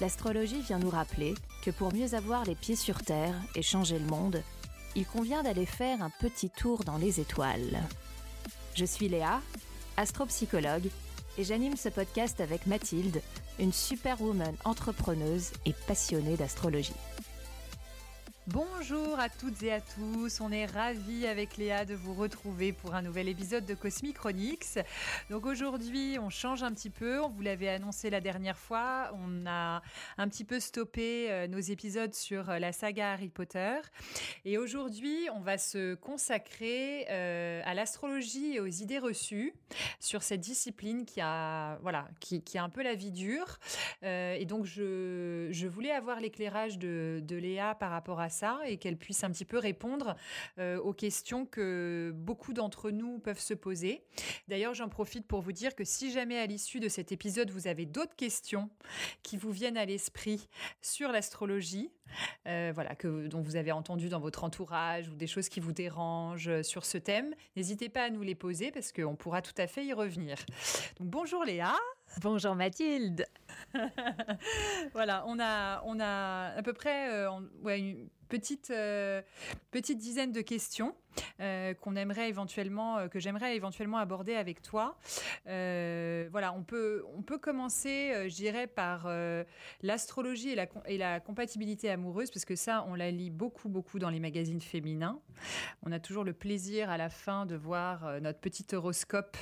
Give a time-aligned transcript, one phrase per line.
[0.00, 4.06] L'astrologie vient nous rappeler que pour mieux avoir les pieds sur Terre et changer le
[4.06, 4.42] monde,
[4.96, 7.82] il convient d'aller faire un petit tour dans les étoiles.
[8.74, 9.40] Je suis Léa,
[9.98, 10.88] astropsychologue,
[11.36, 13.20] et j'anime ce podcast avec Mathilde,
[13.58, 16.94] une superwoman entrepreneuse et passionnée d'astrologie.
[18.52, 22.96] Bonjour à toutes et à tous, on est ravis avec Léa de vous retrouver pour
[22.96, 24.80] un nouvel épisode de Cosmic Chronics.
[25.28, 29.46] Donc aujourd'hui on change un petit peu, on vous l'avait annoncé la dernière fois, on
[29.46, 29.82] a
[30.18, 33.76] un petit peu stoppé euh, nos épisodes sur euh, la saga Harry Potter.
[34.44, 39.54] Et aujourd'hui on va se consacrer euh, à l'astrologie et aux idées reçues
[40.00, 43.58] sur cette discipline qui a, voilà, qui, a un peu la vie dure.
[44.02, 48.76] Et donc je, je voulais avoir l'éclairage de, de Léa par rapport à ça et
[48.78, 50.16] qu'elle puisse un petit peu répondre
[50.58, 54.02] euh, aux questions que beaucoup d'entre nous peuvent se poser.
[54.48, 57.66] D'ailleurs, j'en profite pour vous dire que si jamais à l'issue de cet épisode, vous
[57.66, 58.70] avez d'autres questions
[59.22, 60.48] qui vous viennent à l'esprit
[60.80, 61.90] sur l'astrologie,
[62.46, 65.72] euh, voilà, que, dont vous avez entendu dans votre entourage ou des choses qui vous
[65.72, 69.54] dérangent euh, sur ce thème, n'hésitez pas à nous les poser parce qu'on pourra tout
[69.58, 70.36] à fait y revenir.
[70.98, 71.74] Donc bonjour Léa.
[72.20, 73.24] Bonjour Mathilde.
[74.92, 77.28] voilà, on a, on a à peu près
[77.62, 79.20] ouais, une, petite, euh,
[79.70, 80.94] petite dizaine de questions
[81.40, 84.96] euh, qu'on aimerait éventuellement, euh, que j'aimerais éventuellement aborder avec toi.
[85.44, 89.08] voilà, on peut, on peut commencer, je dirais, par
[89.82, 93.98] l'astrologie et la, et la compatibilité amoureuse, parce que ça, on la lit beaucoup, beaucoup
[93.98, 95.20] dans les magazines féminins.
[95.82, 99.36] On a toujours le plaisir à la fin de voir notre petit horoscope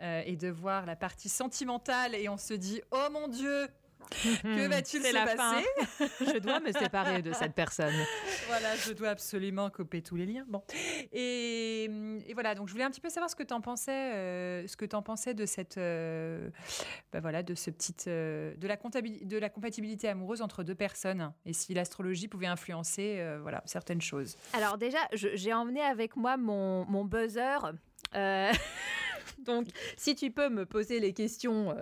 [0.00, 3.68] et de voir la partie sentimentale, et on se dit, oh mon Dieu,
[4.42, 5.66] que va-t-il se passer
[6.32, 7.94] Je dois me séparer de cette personne.
[8.46, 10.44] Voilà, je dois absolument couper tous les liens.
[10.48, 10.62] Bon,
[11.12, 11.90] et,
[12.34, 12.54] voilà.
[12.54, 14.84] Donc, je voulais un petit peu savoir ce que tu en pensais, euh, ce que
[15.00, 16.50] pensais de cette, euh,
[17.12, 21.32] bah voilà, de ce petit, euh, de la de la compatibilité amoureuse entre deux personnes,
[21.44, 24.36] et si l'astrologie pouvait influencer, voilà, certaines choses.
[24.54, 27.58] Alors déjà, j'ai emmené avec moi mon, mon buzzer.
[29.44, 31.74] Donc, si tu peux me poser les questions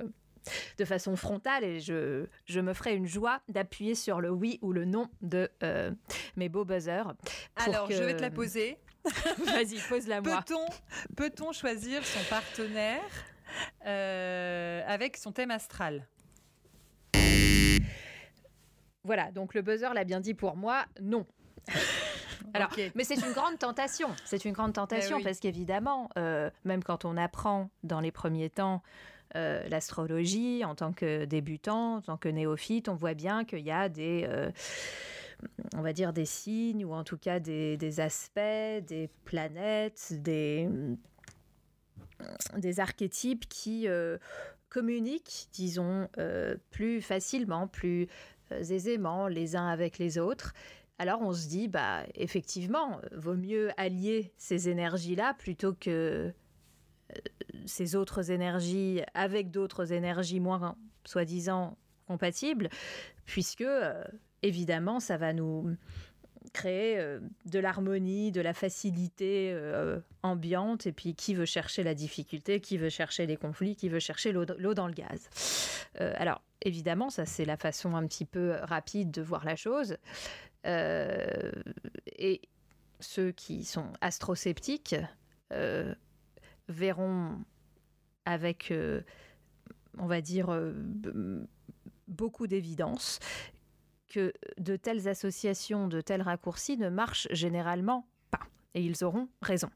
[0.78, 4.72] de façon frontale et je, je me ferai une joie d'appuyer sur le oui ou
[4.72, 5.90] le non de euh,
[6.36, 7.14] mes beaux buzzers.
[7.56, 8.78] Alors, je vais te la poser.
[9.38, 10.44] Vas-y, pose-la moi.
[11.16, 13.02] Peut-on choisir son partenaire
[13.86, 16.06] euh, avec son thème astral?
[19.04, 21.26] Voilà, donc le buzzer l'a bien dit pour moi, non.
[22.54, 24.08] Alors, mais c'est une grande tentation.
[24.24, 28.82] C'est une grande tentation parce qu'évidemment, euh, même quand on apprend dans les premiers temps
[29.36, 33.70] euh, l'astrologie en tant que débutant, en tant que néophyte, on voit bien qu'il y
[33.70, 34.50] a des, euh,
[35.74, 38.40] on va dire des signes ou en tout cas des, aspects,
[38.86, 40.68] des planètes, des,
[42.56, 44.16] des archétypes qui euh,
[44.70, 46.08] communiquent, disons,
[46.70, 48.08] plus facilement, plus
[48.50, 50.54] aisément les uns avec les autres.
[50.98, 56.32] Alors on se dit, bah effectivement, vaut mieux allier ces énergies-là plutôt que
[57.66, 62.68] ces autres énergies avec d'autres énergies moins soi-disant compatibles,
[63.24, 64.04] puisque euh,
[64.42, 65.76] évidemment ça va nous
[66.52, 71.94] créer euh, de l'harmonie, de la facilité euh, ambiante, et puis qui veut chercher la
[71.94, 74.44] difficulté, qui veut chercher les conflits, qui veut chercher l'eau
[74.74, 75.28] dans le gaz.
[75.98, 79.96] alors, évidemment, ça c'est la façon un petit peu rapide de voir la chose.
[80.64, 82.40] et
[83.00, 84.96] ceux qui sont astrosceptiques
[86.68, 87.38] verront
[88.24, 89.02] avec, euh,
[89.98, 90.72] on va dire, euh,
[92.08, 93.18] beaucoup d'évidence
[94.08, 98.06] que de telles associations, de tels raccourcis ne marchent généralement.
[98.76, 99.68] Et ils auront raison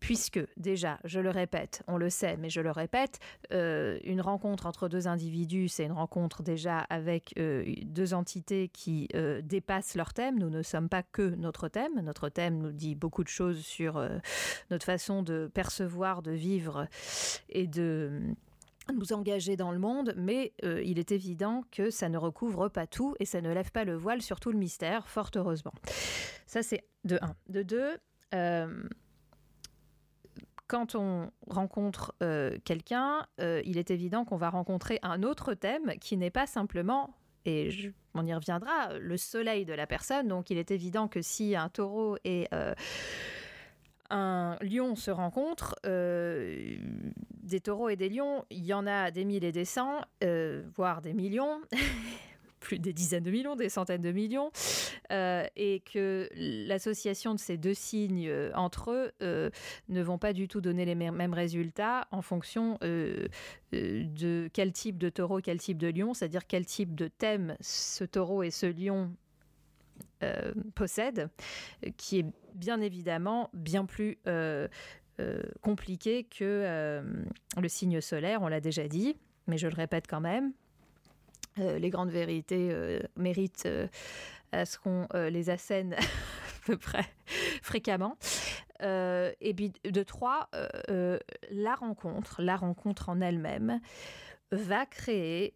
[0.00, 3.20] puisque déjà, je le répète, on le sait, mais je le répète,
[3.52, 9.08] euh, une rencontre entre deux individus, c'est une rencontre déjà avec euh, deux entités qui
[9.14, 10.38] euh, dépassent leur thème.
[10.38, 12.00] Nous ne sommes pas que notre thème.
[12.02, 14.02] Notre thème nous dit beaucoup de choses sur
[14.70, 16.88] notre façon de percevoir, de vivre
[17.50, 18.22] et de
[18.94, 23.14] nous engager dans le monde, mais il est évident que ça ne recouvre pas tout
[23.20, 25.72] et ça ne lève pas le voile sur tout le mystère, fort heureusement.
[26.46, 27.36] Ça, c'est de un.
[27.48, 27.62] De
[28.34, 28.88] deux,
[30.70, 35.94] quand on rencontre euh, quelqu'un, euh, il est évident qu'on va rencontrer un autre thème
[36.00, 40.28] qui n'est pas simplement et on y reviendra, le soleil de la personne.
[40.28, 42.46] Donc il est évident que si un taureau et
[44.10, 49.42] un lion se rencontrent, des taureaux et des lions, il y en a des mille
[49.42, 50.02] et des cents,
[50.76, 51.62] voire des millions.
[52.60, 54.52] plus des dizaines de millions, des centaines de millions,
[55.10, 59.50] euh, et que l'association de ces deux signes euh, entre eux euh,
[59.88, 65.08] ne vont pas du tout donner les mêmes résultats en fonction de quel type de
[65.08, 69.12] taureau, quel type de lion, c'est-à-dire quel type de thème ce taureau et ce lion
[70.74, 71.30] possèdent,
[71.96, 74.18] qui est bien évidemment bien plus
[75.62, 77.02] compliqué que
[77.56, 79.16] le signe solaire, on l'a déjà dit,
[79.46, 80.52] mais je le répète quand même.
[81.60, 83.86] Euh, les grandes vérités euh, méritent euh,
[84.52, 87.06] à ce qu'on les assène à peu près
[87.62, 88.16] fréquemment.
[88.80, 90.48] et puis de trois,
[90.88, 93.80] la rencontre, la rencontre en elle-même
[94.50, 95.54] va créer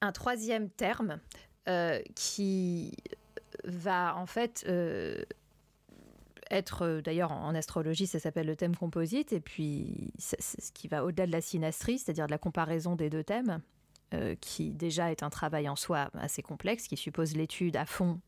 [0.00, 1.20] un troisième terme
[2.16, 2.96] qui
[3.62, 4.66] va en fait
[6.50, 11.28] être, d'ailleurs en astrologie, ça s'appelle le thème composite, et puis ce qui va au-delà
[11.28, 13.60] de la synastrie, c'est-à-dire de la comparaison des deux thèmes.
[14.12, 18.18] Euh, qui déjà est un travail en soi assez complexe, qui suppose l'étude à fond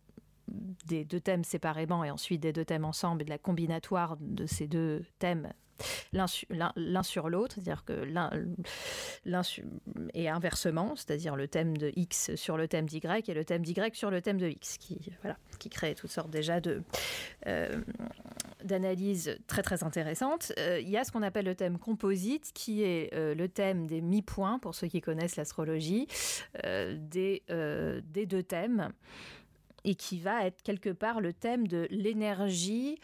[0.86, 4.46] des deux thèmes séparément et ensuite des deux thèmes ensemble et de la combinatoire de
[4.46, 5.52] ces deux thèmes
[6.12, 8.30] l'un sur l'autre, c'est-à-dire que l'un
[10.14, 13.74] et inversement, c'est-à-dire le thème de X sur le thème d'Y et le thème d'Y
[13.92, 16.82] sur le thème de X, qui, voilà, qui crée toutes sortes déjà de,
[17.46, 17.80] euh,
[18.64, 20.52] d'analyses très très intéressantes.
[20.58, 23.86] Euh, il y a ce qu'on appelle le thème composite, qui est euh, le thème
[23.86, 26.06] des mi-points, pour ceux qui connaissent l'astrologie,
[26.62, 28.92] des, des deux thèmes,
[29.84, 32.98] et qui va être quelque part le thème de l'énergie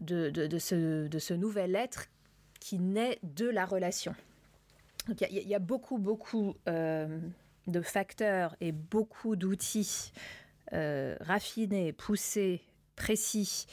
[0.00, 2.06] de, de, ce, de ce nouvel être
[2.60, 4.14] qui naît de la relation.
[5.08, 7.18] il y, a beaucoup, beaucoup euh,
[7.66, 10.12] de facteurs et beaucoup d'outils
[10.72, 12.62] euh, raffinés, poussés,
[12.96, 13.66] précis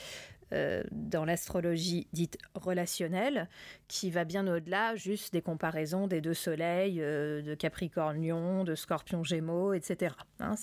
[0.54, 3.50] euh, dans l'astrologie dite relationnelle,
[3.88, 10.16] qui va bien au-delà juste des comparaisons des deux soleils, de Capricorne-Lion, de Scorpion-Gémeaux, etc.
[10.40, 10.56] Hein,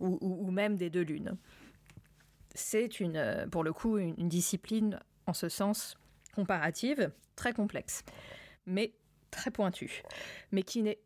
[0.00, 1.36] ou, même des deux lunes.
[2.54, 5.96] C'est une, pour le coup, une discipline en ce sens
[6.34, 8.02] comparative, très complexe,
[8.66, 8.92] mais
[9.30, 10.02] très pointue,
[10.50, 11.00] mais qui n'est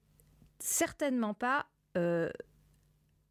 [0.58, 1.66] certainement pas,
[1.96, 2.30] euh,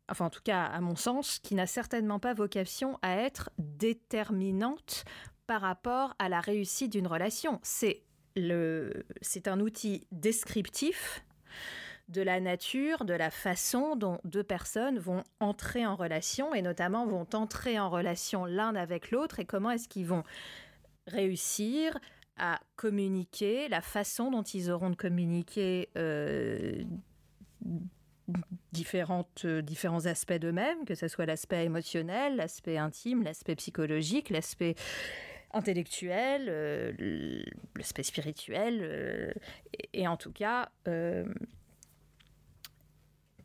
[0.09, 5.05] enfin en tout cas à mon sens, qui n'a certainement pas vocation à être déterminante
[5.47, 7.59] par rapport à la réussite d'une relation.
[7.63, 8.03] C'est
[8.35, 11.23] le, c'est un outil descriptif
[12.09, 17.07] de la nature, de la façon dont deux personnes vont entrer en relation et notamment
[17.07, 20.23] vont entrer en relation l'un avec l'autre et comment est-ce qu'ils vont
[21.07, 21.97] réussir
[22.37, 26.83] à communiquer, la façon dont ils auront de communiquer euh,
[28.71, 34.75] différentes, euh, différents aspects d'eux-mêmes, que ce soit l'aspect émotionnel, l'aspect intime, l'aspect psychologique, l'aspect
[35.53, 37.43] intellectuel, euh,
[37.75, 39.33] l'aspect spirituel.
[39.93, 40.69] et, en tout cas,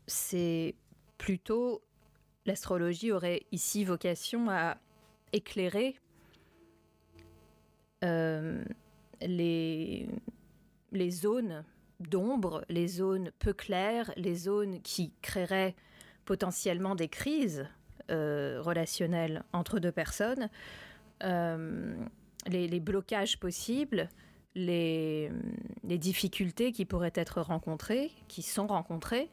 [0.07, 0.75] c'est
[1.19, 1.83] plutôt
[2.47, 4.77] l'astrologie aurait ici vocation à
[5.33, 5.97] éclairer
[8.03, 8.65] euh,
[9.21, 10.09] les,
[10.93, 11.65] les zones
[12.01, 15.75] d'ombre, les zones peu claires, les zones qui créeraient
[16.25, 17.67] potentiellement des crises
[18.11, 20.49] euh, relationnelles entre deux personnes,
[21.23, 21.95] euh,
[22.47, 24.09] les, blocages possibles,
[24.55, 25.31] les,
[25.85, 29.31] difficultés qui pourraient être rencontrées, qui sont rencontrées,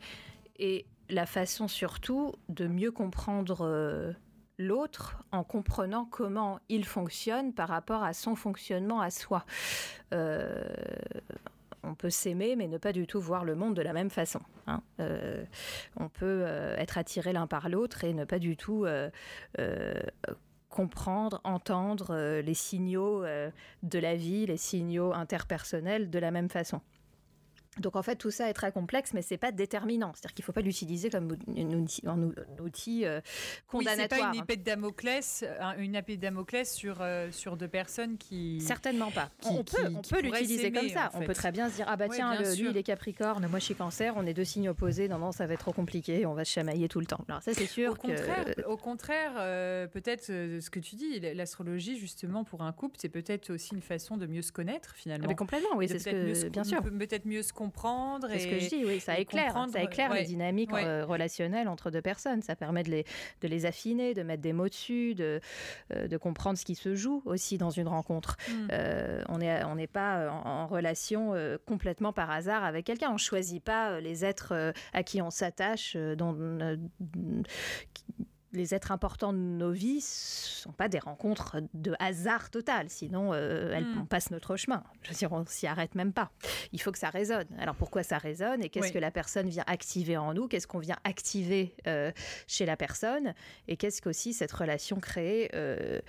[0.60, 4.16] et la façon surtout de mieux comprendre
[4.58, 9.46] l'autre en comprenant comment il fonctionne par rapport à son fonctionnement à soi.
[10.14, 10.64] Euh,
[11.84, 14.42] on peut s'aimer mais ne pas du tout voir le monde de la même façon.
[14.68, 14.82] Hein.
[15.00, 15.44] Euh,
[15.98, 18.86] on peut euh, être attiré l'un par l'autre et ne pas du tout
[20.70, 26.82] comprendre, entendre les signaux de la vie, les signaux interpersonnels de la même façon.
[27.80, 30.12] Donc en fait, tout ça est très complexe, mais c'est pas déterminant.
[30.14, 32.04] C'est-à-dire qu'il ne faut pas l'utiliser comme un outil,
[32.60, 33.22] outil euh,
[33.68, 34.08] condamnatoire.
[34.08, 35.46] Oui, c'est pas une épée de Damoclès,
[35.78, 38.62] une épée de Damoclès sur euh, sur deux personnes qui.
[38.62, 39.30] Certainement pas.
[39.46, 41.12] on peut, on peut l'utiliser comme ça.
[41.14, 43.66] On peut très bien se dire ah bah tiens, lui il est Capricorne, moi je
[43.66, 45.08] suis Cancer, on est deux signes opposés.
[45.08, 47.24] Non non, ça va être trop compliqué, on va se chamailler tout le temps.
[47.28, 47.92] Alors ça c'est sûr.
[47.92, 52.98] Au contraire, au contraire, euh, peut-être ce que tu dis, l'astrologie justement pour un couple,
[53.00, 55.26] c'est peut-être aussi une façon de mieux se connaître finalement.
[55.26, 56.82] Ah, mais complètement, oui, c'est ce que bien sûr.
[56.82, 58.28] Peut-être mieux se comprendre comprendre.
[58.32, 62.02] C'est ce que je dis, oui, ça éclaire, ça éclaire les dynamiques relationnelles entre deux
[62.02, 62.42] personnes.
[62.42, 63.06] Ça permet de les,
[63.42, 65.40] de les affiner, de mettre des mots dessus, de,
[65.90, 68.38] de comprendre ce qui se joue aussi dans une rencontre.
[68.50, 68.68] Hmm.
[69.30, 71.34] on n'est on n'est pas en, relation
[71.66, 73.12] complètement par hasard avec quelqu'un.
[73.12, 76.36] On choisit pas les êtres à qui on s'attache, dont
[78.58, 83.34] les êtres importants de nos vies ne sont pas des rencontres de hasard total, sinon
[83.34, 84.02] euh, elles, hmm.
[84.02, 84.84] on passe notre chemin.
[85.04, 86.32] Je veux dire, on s'y arrête même pas.
[86.74, 87.48] Il faut que ça résonne.
[87.60, 90.48] Alors pourquoi ça résonne et qu'est-ce que la personne vient activer en nous?
[90.48, 92.12] Qu'est-ce qu'on vient activer euh,
[92.48, 93.34] chez la personne?
[93.68, 96.02] Et qu'est-ce qu'aussi cette relation crée euh,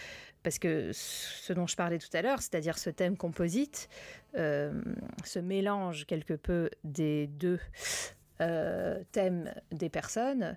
[0.42, 3.88] parce que ce dont je parlais tout à l'heure, c'est-à-dire ce thème composite,
[4.34, 7.58] ce mélange quelque peu des deux
[9.12, 10.56] thèmes des personnes,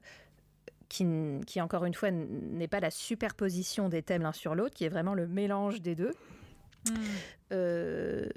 [0.92, 4.90] qui, encore une fois n'est pas la superposition des thèmes l'un sur l'autre, qui est
[4.90, 6.14] vraiment le mélange des deux.
[6.90, 6.94] Hmm.
[7.54, 8.28] Euh,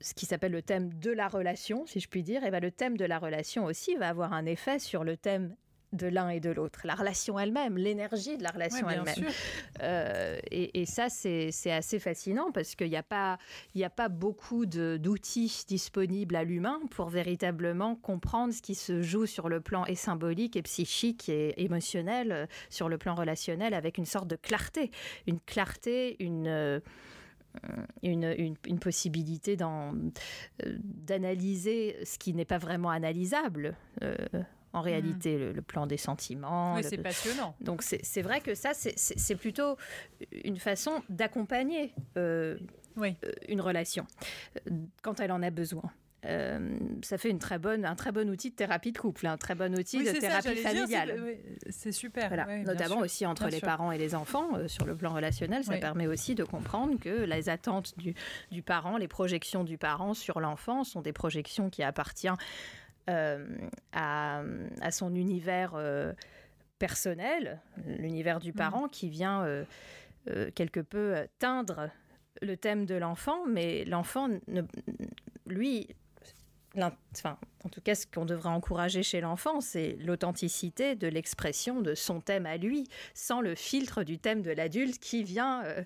[0.00, 2.70] ce qui s'appelle le thème de la relation, si je puis dire, et ben le
[2.70, 5.56] thème de la relation aussi va avoir un effet sur le thème
[5.92, 9.26] de l'un et de l'autre, la relation elle-même, l'énergie de la relation elle-même.
[9.82, 13.38] Euh, et, ça, c'est assez fascinant parce qu'il n'y a, pas,
[13.80, 19.48] a pas beaucoup d'outils disponibles à l'humain pour véritablement comprendre ce qui se joue sur
[19.48, 24.06] le plan et symbolique et psychique et émotionnel, euh, sur le plan relationnel, avec une
[24.06, 24.90] sorte de clarté.
[25.26, 26.46] Une clarté, une...
[26.46, 26.80] Euh,
[28.04, 29.56] une, une, possibilité
[30.64, 33.74] d'analyser ce qui n'est pas vraiment analysable
[34.72, 35.52] en réalité, hmm.
[35.52, 36.74] le, plan des sentiments.
[36.74, 37.54] Oui, c'est passionnant.
[37.60, 39.76] Donc c'est vrai que ça, c'est plutôt
[40.44, 42.56] une façon d'accompagner euh,
[42.96, 43.16] oui.
[43.24, 44.06] Euh, une relation
[44.56, 44.70] euh,
[45.02, 45.90] quand elle en a besoin.
[47.02, 49.54] ça fait une très bonne, un très bon outil de thérapie de couple, un très
[49.54, 51.36] bon outil de thérapie familiale.
[51.70, 52.28] C'est super.
[52.28, 52.58] Voilà.
[52.58, 56.34] Notamment aussi entre les parents et les enfants, sur le plan relationnel, ça permet aussi
[56.34, 58.14] de comprendre que les attentes du,
[58.52, 62.36] du parent, les projections du parent sur l'enfant sont des projections qui appartiennent
[63.10, 63.44] euh,
[63.92, 64.42] à,
[64.90, 66.12] son univers euh,
[66.78, 68.54] personnel, l'univers du mm.
[68.54, 69.64] parent, qui vient euh,
[70.54, 71.90] quelque peu teindre
[72.40, 74.28] le thème de l'enfant, mais l'enfant,
[75.46, 75.88] lui,
[76.76, 81.94] enfin, en tout cas, ce qu'on devrait encourager chez l'enfant, c'est l'authenticité de l'expression de
[81.94, 85.82] son thème à lui, sans le filtre du thème de l'adulte qui vient euh,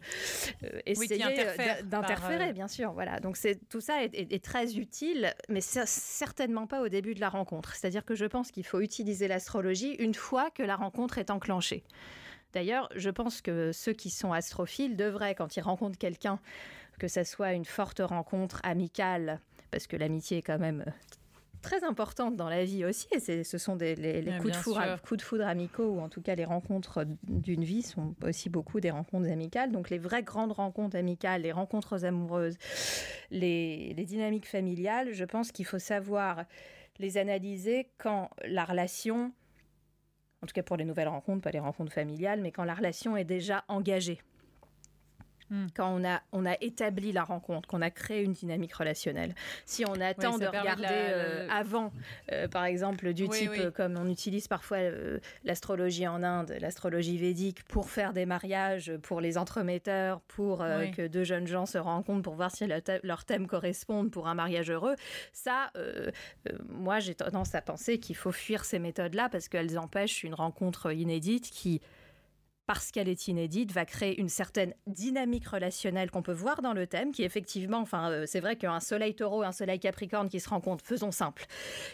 [0.62, 2.92] euh, essayer euh, d'interférer, bien sûr.
[2.92, 3.18] Voilà.
[3.20, 7.74] Donc c'est tout ça est, très utile, mais certainement pas au début de la rencontre.
[7.74, 11.82] C'est-à-dire que je pense qu'il faut utiliser l'astrologie une fois que la rencontre est enclenchée.
[12.52, 16.38] D'ailleurs, je pense que ceux qui sont astrophiles devraient, quand ils rencontrent quelqu'un,
[17.00, 19.40] que ce soit une forte rencontre amicale,
[19.70, 20.90] parce que l'amitié est quand même euh,
[21.64, 23.08] très importante dans la vie aussi.
[23.12, 26.20] Et ce sont des, les, coups, de foudre, coups, de foudre, amicaux, ou en tout
[26.20, 29.72] cas les rencontres d'une vie sont aussi beaucoup des rencontres amicales.
[29.72, 32.56] Donc les vraies grandes rencontres amicales, les rencontres amoureuses,
[33.30, 36.44] les, les dynamiques familiales, je pense qu'il faut savoir
[36.98, 39.32] les analyser quand la relation,
[40.42, 43.16] en tout cas pour les nouvelles rencontres, pas les rencontres familiales, mais quand la relation
[43.16, 44.20] est déjà engagée.
[45.50, 45.66] Hmm.
[45.76, 49.34] quand on a, on a établi la rencontre, qu'on a créé une dynamique relationnelle.
[49.66, 51.92] Si on attend de regarder euh, avant,
[52.32, 54.78] euh, par exemple, du type euh, comme on utilise parfois
[55.44, 60.58] l'astrologie en Inde, l'astrologie védique, pour faire des mariages, pour les entremetteurs, pour
[60.96, 62.66] que deux jeunes gens se rencontrent, pour voir si
[63.02, 64.96] leur thème correspond pour un mariage heureux,
[65.32, 65.70] ça,
[66.68, 70.92] moi j'ai tendance à penser qu'il faut fuir ces méthodes-là parce qu'elles empêchent une rencontre
[70.92, 71.80] inédite qui
[72.66, 76.86] parce qu'elle est inédite, va créer une certaine dynamique relationnelle qu'on peut voir dans le
[76.86, 80.40] thème, qui effectivement, enfin, euh, c'est vrai qu'un soleil taureau et un soleil capricorne qui
[80.40, 81.46] se rencontrent, faisons simple,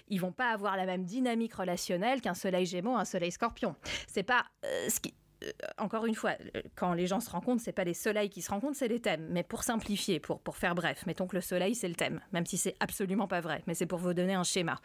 [0.08, 3.74] ils vont pas avoir la même dynamique relationnelle qu'un soleil gémeaux, un soleil scorpion.
[4.06, 6.32] C'est pas euh, ce qui euh, encore une fois,
[6.74, 9.26] quand les gens se rencontrent, c'est pas les soleils qui se rencontrent, c'est les thèmes.
[9.30, 12.44] Mais pour simplifier, pour, pour faire bref, mettons que le soleil, c'est le thème, même
[12.44, 14.78] si c'est absolument pas vrai, mais c'est pour vous donner un schéma.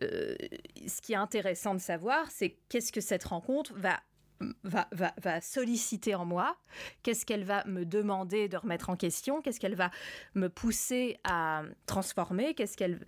[0.00, 4.00] ce qui est intéressant de savoir, c'est qu'est-ce que cette rencontre va
[4.64, 6.56] va, va, va solliciter en moi,
[7.02, 9.90] qu'est-ce qu'elle va me demander de remettre en question, qu'est-ce qu'elle va
[10.34, 13.04] me pousser à transformer, qu'est-ce qu'elle,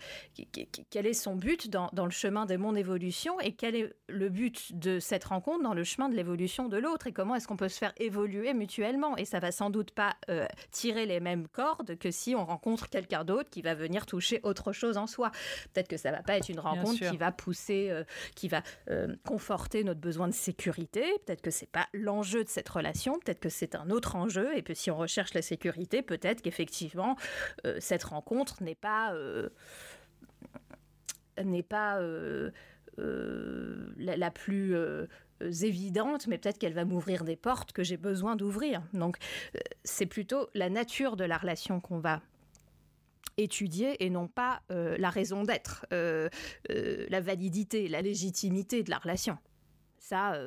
[0.90, 3.40] quel est son but dans, dans, le chemin de mon évolution?
[3.40, 7.06] Et quel est le but de cette rencontre dans le chemin de l'évolution de l'autre?
[7.06, 9.16] Et comment est-ce qu'on peut se faire évoluer mutuellement?
[9.16, 12.88] Et ça va sans doute pas euh, tirer les mêmes cordes que si on rencontre
[12.88, 15.30] quelqu'un d'autre qui va venir toucher autre chose en soi.
[15.72, 19.14] Peut-être que ça va pas être une rencontre qui va pousser, euh, qui va euh,
[19.24, 23.48] conforter notre besoin de sécurité peut-être que c'est pas l'enjeu de cette relation, peut-être que
[23.48, 27.16] c'est un autre enjeu, et puis si on recherche la sécurité, peut-être qu'effectivement
[27.66, 29.48] euh, cette rencontre n'est pas euh,
[31.42, 32.50] n'est pas euh,
[32.96, 34.76] la, plus
[35.40, 38.82] évidente, mais peut-être qu'elle va m'ouvrir des portes que j'ai besoin d'ouvrir.
[38.92, 39.16] Donc
[39.82, 42.22] c'est plutôt la nature de la relation qu'on va
[43.36, 49.38] étudier et non pas la raison d'être, la validité, la légitimité de la relation.
[50.08, 50.38] Ça,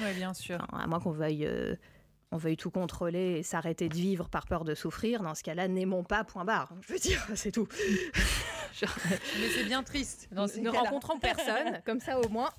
[0.00, 0.66] oui, bien sûr.
[0.72, 1.48] à moins qu'on veuille
[2.34, 5.68] on veuille tout contrôler et s'arrêter de vivre par peur de souffrir, dans ce cas-là,
[5.68, 6.74] n'aimons pas, point barre.
[6.80, 7.68] Je veux dire, c'est tout.
[8.82, 10.28] Mais c'est bien triste.
[10.32, 12.50] Dans ne rencontrons personne, comme ça au moins,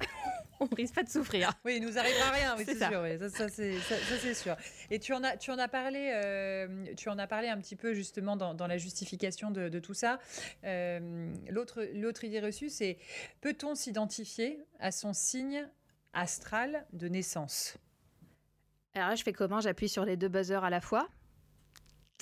[0.62, 1.52] on risque pas de souffrir.
[1.66, 3.30] Oui, il nous arrivera rien, c'est sûr.
[3.32, 4.56] ça, c'est sûr.
[4.90, 7.76] Et tu en as, tu en as parlé, euh, tu en as parlé un petit
[7.76, 10.20] peu justement dans, la justification de, tout ça.
[10.64, 12.98] Euh, l'autre, l'autre idée reçue, c'est
[13.42, 15.68] peut-on s'identifier à son signe
[16.16, 17.78] astral de naissance
[18.96, 19.60] alors là, je fais comment?
[19.60, 21.10] J'appuie sur les deux buzzers à la fois?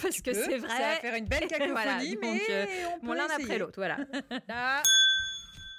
[0.00, 0.68] Parce que c'est vrai.
[0.68, 2.66] Ça va faire une belle cacophonie, mais euh,
[3.02, 3.98] on l'un après l'autre, voilà.
[4.48, 4.82] là.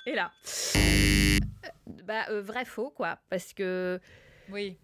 [0.05, 0.31] Et là.
[2.03, 3.17] Bah, euh, vrai faux, quoi.
[3.29, 4.01] Parce que.
[4.49, 4.77] Oui.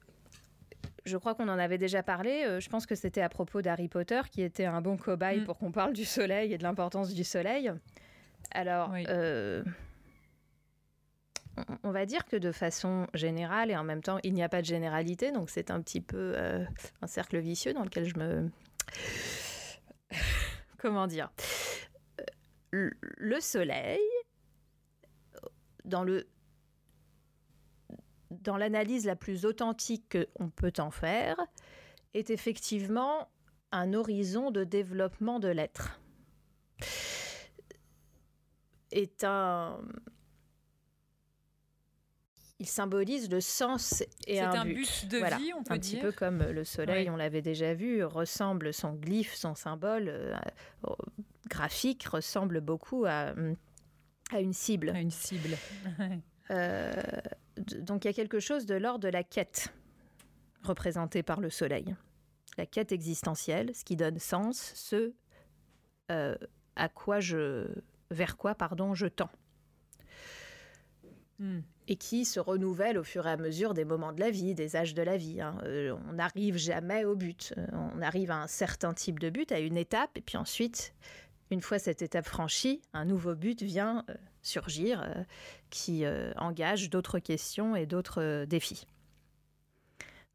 [1.06, 2.46] Je crois qu'on en avait déjà parlé.
[2.46, 5.44] Euh, je pense que c'était à propos d'Harry Potter, qui était un bon cobaye mm.
[5.44, 7.72] pour qu'on parle du soleil et de l'importance du soleil.
[8.52, 8.94] Alors,
[11.84, 14.62] on va dire que de façon générale, et en même temps, il n'y a pas
[14.62, 16.64] de généralité, donc c'est un petit peu euh,
[17.02, 18.50] un cercle vicieux dans lequel je me...
[20.78, 21.32] Comment dire
[22.72, 24.02] Le soleil,
[25.84, 26.28] dans le
[28.32, 31.36] dans l'analyse la plus authentique qu'on peut en faire,
[32.14, 33.30] est effectivement
[33.72, 36.00] un horizon de développement de l'être.
[38.92, 39.80] Est un,
[42.60, 45.08] il symbolise le sens et un, un but.
[45.08, 48.74] de vie, on peut un petit peu comme le soleil, on l'avait déjà vu, ressemble
[48.74, 50.36] son glyphe, son symbole euh,
[51.50, 53.34] graphique ressemble beaucoup à,
[54.32, 54.90] à une cible.
[54.90, 55.58] À une cible.
[56.52, 56.94] Euh,
[57.80, 59.74] donc il y a quelque chose de l'ordre de la quête
[60.62, 61.96] représentée par le soleil,
[62.58, 65.14] la quête existentielle, ce qui donne sens, ce
[66.12, 66.36] euh,
[66.76, 67.68] à quoi je,
[68.12, 69.32] vers quoi pardon je tends.
[71.40, 74.56] Hmm et qui se renouvelle au fur et à mesure des moments de la vie,
[74.56, 75.42] des âges de la vie.
[75.42, 75.58] Hein.
[75.64, 77.54] Euh, on n'arrive jamais au but.
[77.58, 80.96] Euh, on arrive à un certain type de but, à une étape, et puis ensuite,
[81.52, 85.08] une fois cette étape franchie, un nouveau but vient euh, surgir
[85.72, 86.06] qui
[86.38, 88.86] engage d'autres questions et d'autres défis.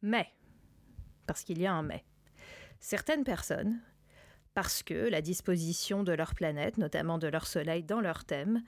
[0.02, 0.26] Mais,
[1.26, 2.04] parce qu'il y a un mais,
[2.80, 3.80] certaines personnes,
[4.52, 8.64] parce que la disposition de leur planète, notamment de leur soleil dans leur thème,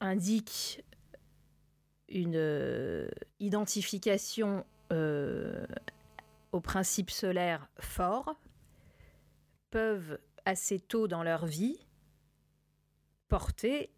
[0.00, 0.84] indique
[2.08, 3.08] une euh,
[3.40, 5.66] identification euh,
[6.52, 8.38] au principe solaire fort,
[9.70, 11.78] peuvent assez tôt dans leur vie
[13.28, 13.90] porter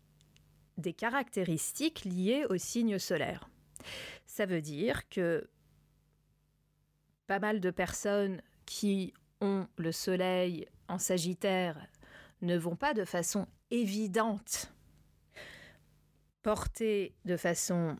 [0.79, 3.51] des caractéristiques liées au signe solaire.
[4.27, 5.49] Ça veut dire que
[7.27, 11.87] pas mal de personnes qui ont le soleil en Sagittaire
[12.43, 14.73] ne vont pas de façon évidente.
[16.43, 17.97] Porter de façon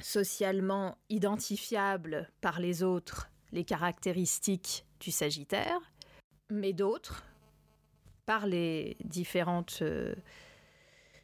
[0.00, 5.92] socialement identifiable par les autres les caractéristiques du Sagittaire,
[6.50, 7.24] mais d'autres,
[8.26, 10.14] par les différentes euh,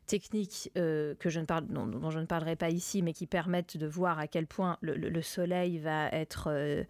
[0.06, 3.87] techniques euh, que je ne dont, je ne parlerai pas ici, mais qui permettent de
[3.87, 6.84] voir à quel point le, Soleil va être euh,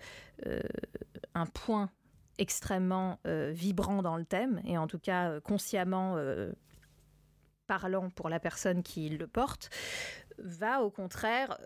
[1.35, 1.90] un point
[2.38, 6.53] extrêmement euh, vibrant dans le thème, et en tout cas euh, consciemment euh,
[7.66, 9.70] parlant pour la personne qui le porte,
[10.38, 11.59] va au contraire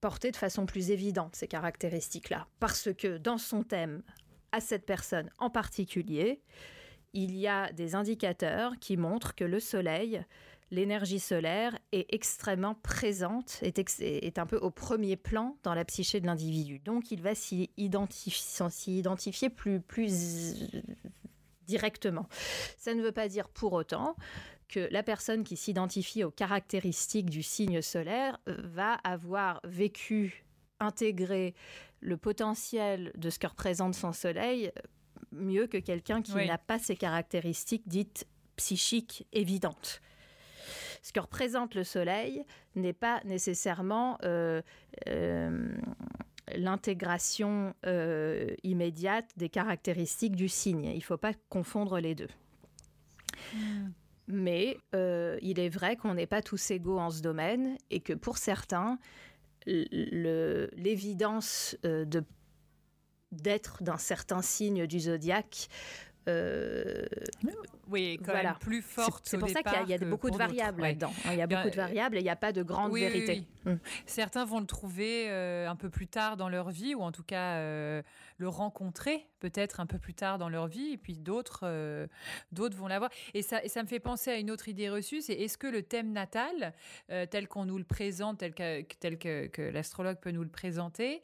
[0.00, 2.46] porter de façon plus évidente ces caractéristiques-là.
[2.60, 4.02] Parce que dans son thème,
[4.52, 6.42] à cette personne en particulier,
[7.14, 10.24] il y a des indicateurs qui montrent que le Soleil
[10.70, 16.26] l'énergie solaire est extrêmement présente, est, un peu au premier plan dans la psyché de
[16.26, 16.78] l'individu.
[16.78, 20.66] Donc il va s'y identifier, plus, plus
[21.66, 22.26] directement.
[22.76, 24.16] Ça ne veut pas dire pour autant
[24.68, 30.44] que la personne qui s'identifie aux caractéristiques du signe solaire euh, va avoir vécu,
[30.78, 31.54] intégré
[32.00, 34.80] le potentiel de ce que représente son soleil euh,
[35.32, 38.26] mieux que quelqu'un qui n'a pas ces caractéristiques dites
[38.56, 40.02] psychiques évidentes
[41.02, 44.60] ce que représente le Soleil n'est pas nécessairement euh,
[45.08, 45.68] euh,
[46.54, 50.84] l'intégration euh, immédiate des caractéristiques du signe.
[50.84, 52.28] Il ne faut pas confondre les deux.
[53.54, 53.90] Hmm.
[54.30, 58.36] Mais il est vrai qu'on n'est pas tous égaux en ce domaine et que pour
[58.36, 58.98] certains,
[59.64, 61.78] l'évidence
[63.32, 65.70] d'être d'un certain signe du zodiaque
[67.90, 69.24] oui, quand même plus forte.
[69.26, 71.12] C'est pour ça qu'il y a, beaucoup de variables là-dedans.
[71.24, 71.30] Hein.
[71.32, 73.44] Il y a beaucoup de variables et il n'y a pas de grande vérité.
[73.64, 73.74] Mm.
[74.06, 77.60] Certains vont le trouver un peu plus tard dans leur vie, ou en tout cas
[77.60, 82.08] le rencontrer peut-être un peu plus tard dans leur vie, et puis d'autres
[82.52, 83.10] d'autres vont l'avoir.
[83.34, 85.66] Et ça, et ça me fait penser à une autre idée reçue, c'est est-ce que
[85.66, 86.74] le thème natal,
[87.08, 91.22] tel qu'on nous le présente, tel que, tel que, que l'astrologue peut nous le présenter,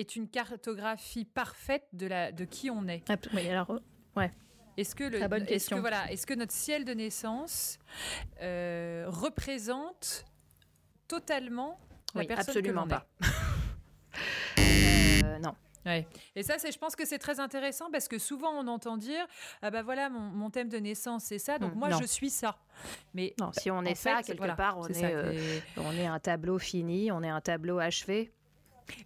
[0.00, 3.04] est une cartographie parfaite de, la, de qui on est.
[3.32, 3.80] Oui, alors,
[4.16, 4.32] ouais.
[4.76, 7.78] Est-ce que, le, est que, voilà, est que notre ciel de naissance
[8.40, 10.24] euh, représente
[11.06, 11.78] totalement
[12.14, 13.06] la personne absolument que pas.
[14.58, 15.54] euh, non.
[15.84, 16.06] Ouais.
[16.36, 19.26] Et ça, c'est, je pense que c'est très intéressant parce que souvent on entend dire
[19.62, 22.28] ah bah voilà mon, mon thème de naissance c'est ça donc mm, moi je suis
[22.30, 22.58] ça.
[23.14, 26.58] Mais non, si on est ça quelque part on est, euh, on est un tableau
[26.58, 28.30] fini, on est un tableau achevé.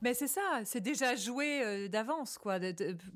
[0.03, 2.59] Mais c'est ça, c'est déjà joué euh, d'avance, quoi.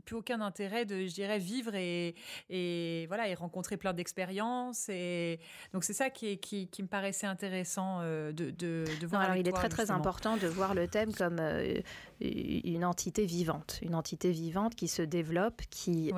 [0.05, 2.15] plus aucun intérêt de, je dirais, vivre et,
[2.51, 4.89] et voilà et rencontrer plein d'expériences.
[4.89, 5.41] Et
[5.73, 9.23] donc c'est ça qui, qui, qui, me paraissait intéressant euh, de, de, de, voir.
[9.23, 11.81] alors il est très très important de voir le thème comme euh,
[12.21, 16.13] une entité vivante, une entité vivante qui se développe, qui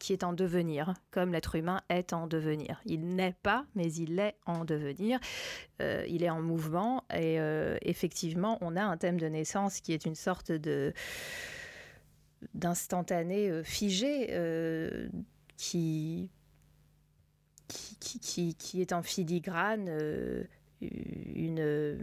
[0.00, 2.80] qui est en devenir, comme l'être humain est en devenir.
[2.84, 5.20] Il n'est pas, mais il est en devenir.
[5.80, 7.38] il est en mouvement et
[7.82, 10.92] effectivement, on a un thème de naissance qui est une sorte de
[12.54, 15.08] d'instantané euh, figé euh,
[15.56, 16.30] qui,
[17.68, 20.44] qui, qui, qui, est en filigrane euh,
[20.80, 21.98] une,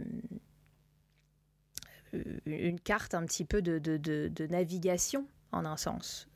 [2.46, 6.28] une carte un petit peu de, de, de, navigation en un sens.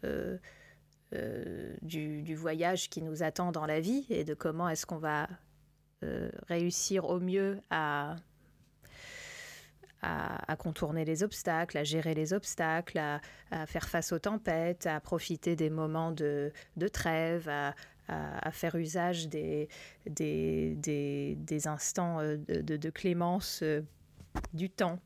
[1.82, 5.28] du, du, voyage qui nous attend dans la vie et de comment est-ce qu'on va
[6.48, 8.16] réussir au mieux à,
[10.02, 13.20] à, contourner les obstacles, à gérer les obstacles, à,
[13.66, 16.52] faire face aux tempêtes, à profiter des moments de,
[16.92, 19.68] trêve, à, faire usage des,
[20.06, 23.82] des, instants euh, de, clémence euh,
[24.52, 24.98] du temps.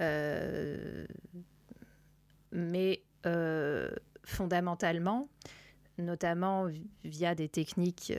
[0.00, 1.06] Euh,
[2.52, 3.02] mais
[4.24, 5.28] fondamentalement,
[5.98, 6.68] notamment
[7.04, 8.12] via des techniques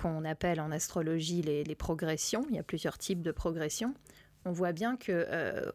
[0.00, 2.46] qu'on appelle en astrologie les, progressions.
[2.48, 3.94] Il y a plusieurs types de progressions.
[4.44, 5.70] On voit bien que euh,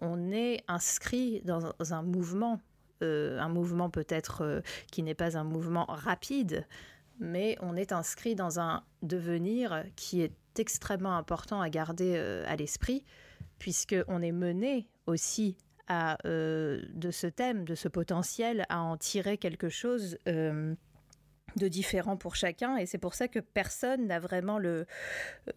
[0.00, 2.60] on, est inscrit dans un mouvement,
[3.02, 4.60] euh, un mouvement peut-être euh,
[4.92, 6.66] qui n'est pas un mouvement rapide,
[7.18, 13.04] mais on est inscrit dans un devenir qui est extrêmement important à garder à l'esprit,
[13.58, 15.56] puisque on est mené aussi
[15.88, 20.18] à, de ce thème, de ce potentiel, à en tirer quelque chose
[21.56, 22.76] de différents pour chacun.
[22.76, 24.86] Et c'est pour ça que personne n'a vraiment le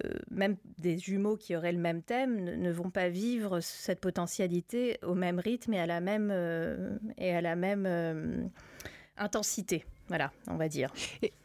[0.05, 4.99] euh, même des jumeaux qui auraient le même thème ne, vont pas vivre cette potentialité
[5.03, 8.47] au même rythme et à la même euh, euh,
[9.17, 10.91] intensité voilà, on va dire.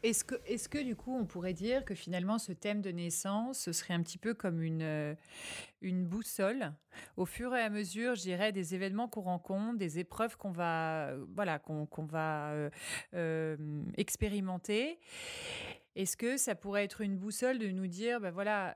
[0.03, 3.59] Est-ce que, est que du coup, on pourrait dire que finalement, ce thème de naissance,
[3.59, 5.15] ce serait un petit peu comme une, euh,
[5.81, 6.71] une boussole?
[7.17, 11.13] Au fur et à mesure, je dirais, des événements qu'on rencontre, des épreuves qu'on va,
[11.35, 12.69] voilà, qu'on va euh,
[13.15, 13.57] euh,
[13.97, 14.99] expérimenter.
[15.95, 18.73] Est-ce que ça pourrait être une boussole de nous dire, ben voilà,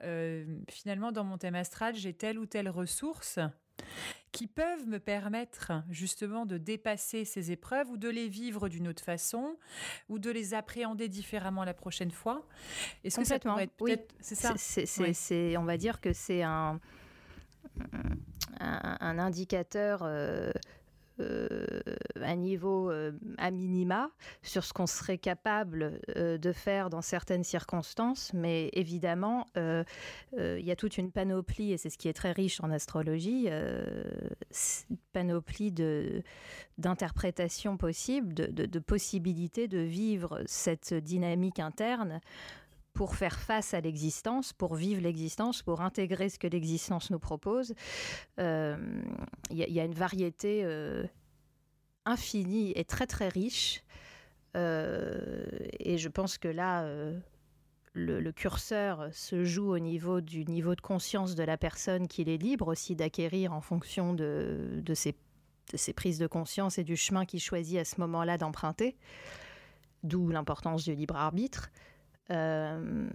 [0.70, 3.40] finalement, dans mon thème astral, j'ai telle ou telle ressource?
[4.32, 9.04] Qui peuvent me permettre justement de dépasser ces épreuves ou de les vivre d'une autre
[9.04, 9.58] façon
[10.10, 12.46] ou de les appréhender différemment la prochaine fois.
[13.04, 13.96] Est-ce que ça pourrait être oui.
[14.20, 14.54] c'est ça?
[14.58, 16.80] C'est, on va dire que c'est un,
[18.60, 20.52] un, indicateur euh,
[21.20, 24.10] un niveau euh, à minima
[24.44, 30.72] sur ce qu'on serait capable euh, de faire dans certaines circonstances, mais évidemment, il y
[30.72, 35.72] a toute une panoplie, et c'est ce qui est très riche en astrologie, une panoplie
[35.72, 36.24] de,
[36.78, 42.22] d'interprétations possibles, de, de possibilités de vivre cette dynamique interne
[42.98, 47.76] pour faire face à l'existence, pour vivre l'existence, pour intégrer ce que l'existence nous propose.
[48.40, 48.76] Il euh,
[49.52, 51.06] y, a une variété euh,
[52.06, 53.84] infinie et très très riche.
[54.56, 55.46] Euh,
[55.80, 56.90] et je pense que là,
[57.94, 62.42] le, curseur se joue au niveau du niveau de conscience de la personne qu'il est
[62.42, 64.18] libre aussi d'acquérir en fonction
[64.96, 65.16] ses,
[65.72, 68.98] de ses prises de conscience et du chemin qu'il choisit à ce moment-là d'emprunter.
[70.02, 71.70] D'où l'importance du libre arbitre.
[72.32, 73.10] Euh,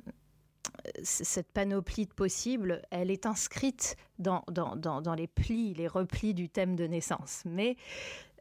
[1.03, 4.43] cette panoplie de possibles, elle est inscrite dans,
[5.17, 7.43] les plis, les replis du thème de naissance.
[7.45, 7.77] Mais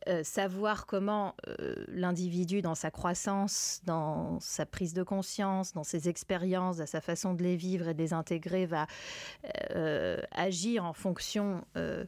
[0.07, 6.09] euh, savoir comment euh, l'individu, dans sa croissance, dans sa prise de conscience, dans ses
[6.09, 8.87] expériences, dans sa façon de les vivre et de les intégrer, va
[10.31, 12.07] agir en fonction de,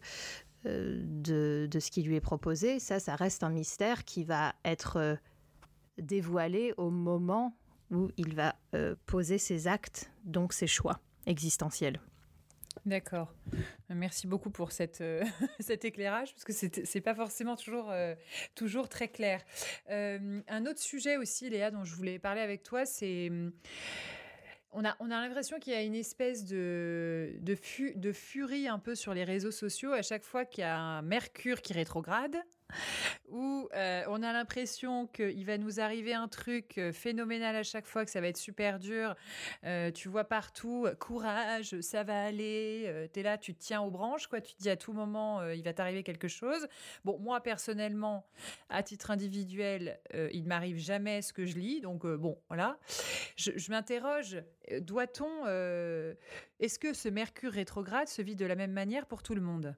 [0.65, 2.79] ce qui lui est proposé.
[2.79, 5.17] Ça, ça reste un mystère qui va être
[5.97, 7.53] dévoilé au moment
[7.93, 8.55] où il va
[9.05, 11.99] poser ses actes, donc ses choix existentiels.
[12.85, 13.33] D'accord.
[13.89, 15.23] Merci beaucoup pour cette, euh,
[15.59, 16.53] cet éclairage, parce que
[16.83, 18.15] c'est pas forcément toujours, euh,
[18.55, 19.41] toujours très clair.
[19.89, 23.31] Euh, un autre sujet aussi, Léa, dont je voulais parler avec toi, c'est...
[24.75, 27.55] On a, on a l'impression qu'il y a une espèce de, de,
[27.95, 31.03] de furie un peu sur les réseaux sociaux à chaque fois qu'il y a un
[31.03, 32.35] Mercure qui rétrograde
[33.29, 37.85] où euh, on a l'impression qu'il va nous arriver un truc euh, phénoménal à chaque
[37.85, 39.15] fois, que ça va être super dur.
[39.63, 43.09] Euh, tu vois partout, courage, ça va aller.
[43.13, 44.41] tu es là, tu te tiens aux branches, quoi.
[44.41, 46.67] Tu te dis à tout moment, il va t'arriver quelque chose.
[47.03, 48.25] Bon, moi, personnellement,
[48.69, 49.99] à titre individuel,
[50.31, 51.81] il m'arrive jamais ce que je lis.
[51.81, 52.77] Donc, bon, voilà.
[53.35, 54.43] Je, je m'interroge,
[54.81, 55.45] doit-on.
[56.59, 59.75] Est-ce que ce Mercure rétrograde se vit de la même manière pour tout le monde?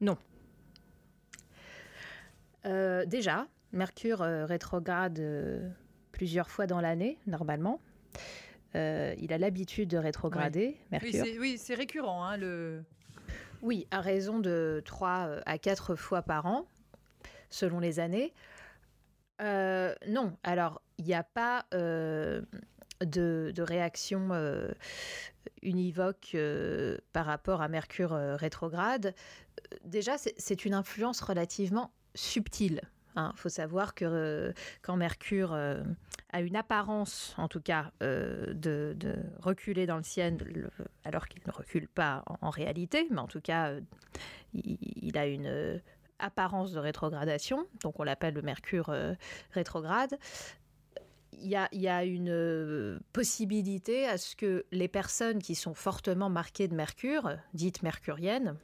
[0.00, 0.16] Non.
[2.66, 5.68] Euh, déjà, Mercure euh, rétrograde euh,
[6.12, 7.80] plusieurs fois dans l'année, normalement.
[8.74, 11.24] il a l'habitude de rétrograder, Mercure.
[11.40, 12.24] Oui, c'est récurrent.
[12.24, 12.82] Hein, le...
[13.62, 16.66] Oui, à raison de 3 à 4 fois par an,
[17.50, 18.32] selon les années.
[19.40, 22.44] non, alors, il n'y a pas de,
[23.00, 24.28] de, réaction
[25.62, 26.36] univoque
[27.12, 29.14] par rapport à Mercure rétrograde
[29.84, 32.80] déjà, c'est une influence relativement subtile.
[33.16, 33.32] Il hein.
[33.34, 35.82] faut savoir que euh, quand Mercure euh,
[36.30, 38.96] a une apparence, en tout cas, euh, de,
[39.40, 40.38] reculer dans le ciel,
[41.04, 43.72] alors qu'il ne recule pas en, réalité, mais en tout cas,
[44.52, 45.80] il, a une
[46.18, 48.94] apparence de rétrogradation, donc on l'appelle le Mercure
[49.52, 50.18] rétrograde.
[51.40, 56.74] Il y, a, une possibilité à ce que les personnes qui sont fortement marquées de
[56.74, 58.56] Mercure, dites mercuriennes,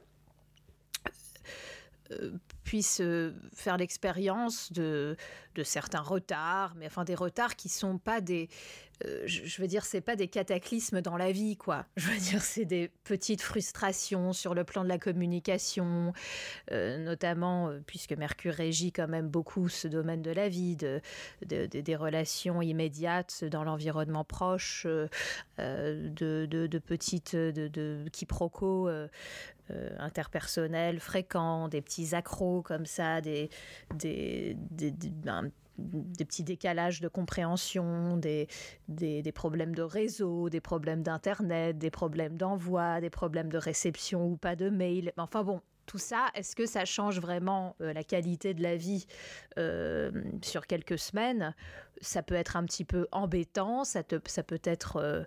[2.11, 2.33] euh,
[2.63, 5.17] puissent euh, faire l'expérience de,
[5.55, 8.47] de, certains retards, mais enfin des retards qui sont pas des,
[9.03, 11.85] euh, je veux dire, c'est pas des cataclysmes dans la vie, quoi.
[11.97, 16.13] Je veux dire, c'est des petites frustrations sur le plan de la communication,
[16.71, 21.01] notamment puisque Mercure régit quand même beaucoup ce domaine de la vie, de,
[21.45, 24.85] des relations immédiates dans l'environnement proche,
[25.57, 28.89] de, petites de, quiproquos
[29.71, 33.49] euh, interpersonnels fréquents, des petits accros comme ça, des,
[33.95, 34.93] des, des,
[35.77, 38.47] ben, petits décalages de compréhension, des,
[38.87, 44.37] des, problèmes de réseau, des problèmes d'Internet, des problèmes d'envoi, des problèmes de réception ou
[44.37, 45.11] pas de mail.
[45.17, 49.05] Enfin bon, tout ça, est-ce que ça change vraiment euh, la qualité de la vie
[49.57, 50.11] euh,
[50.41, 51.53] sur quelques semaines?
[52.01, 55.25] Ça peut être un petit peu embêtant, ça, ça peut être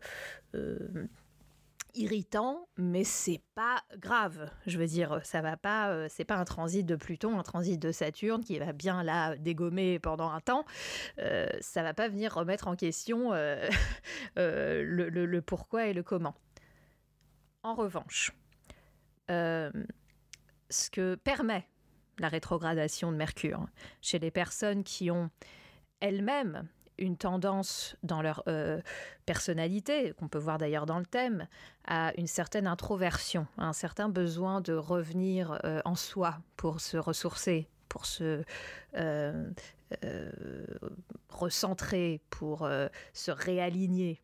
[1.95, 4.51] irritant, mais c'est pas grave.
[4.67, 7.81] Je veux dire, ça va pas, euh, c'est pas un transit de Pluton, un transit
[7.81, 10.65] de Saturne qui va bien là dégommer pendant un temps.
[11.19, 13.69] Euh, ça va pas venir remettre en question euh,
[14.37, 16.35] le, pourquoi et le comment.
[17.63, 18.33] En revanche,
[19.29, 19.71] ce
[20.91, 21.67] que permet
[22.19, 23.67] la rétrogradation de Mercure
[24.01, 25.31] chez les personnes qui ont
[26.01, 28.81] elles-mêmes une tendance dans leur euh,
[29.27, 31.47] personnalité, qu'on peut voir d'ailleurs dans le thème,
[31.87, 37.69] à une certaine introversion, un certain besoin de revenir euh, en soi pour se ressourcer,
[37.89, 38.43] pour se
[38.97, 39.51] euh,
[41.31, 42.69] recentrer, pour
[43.15, 44.21] se réaligner.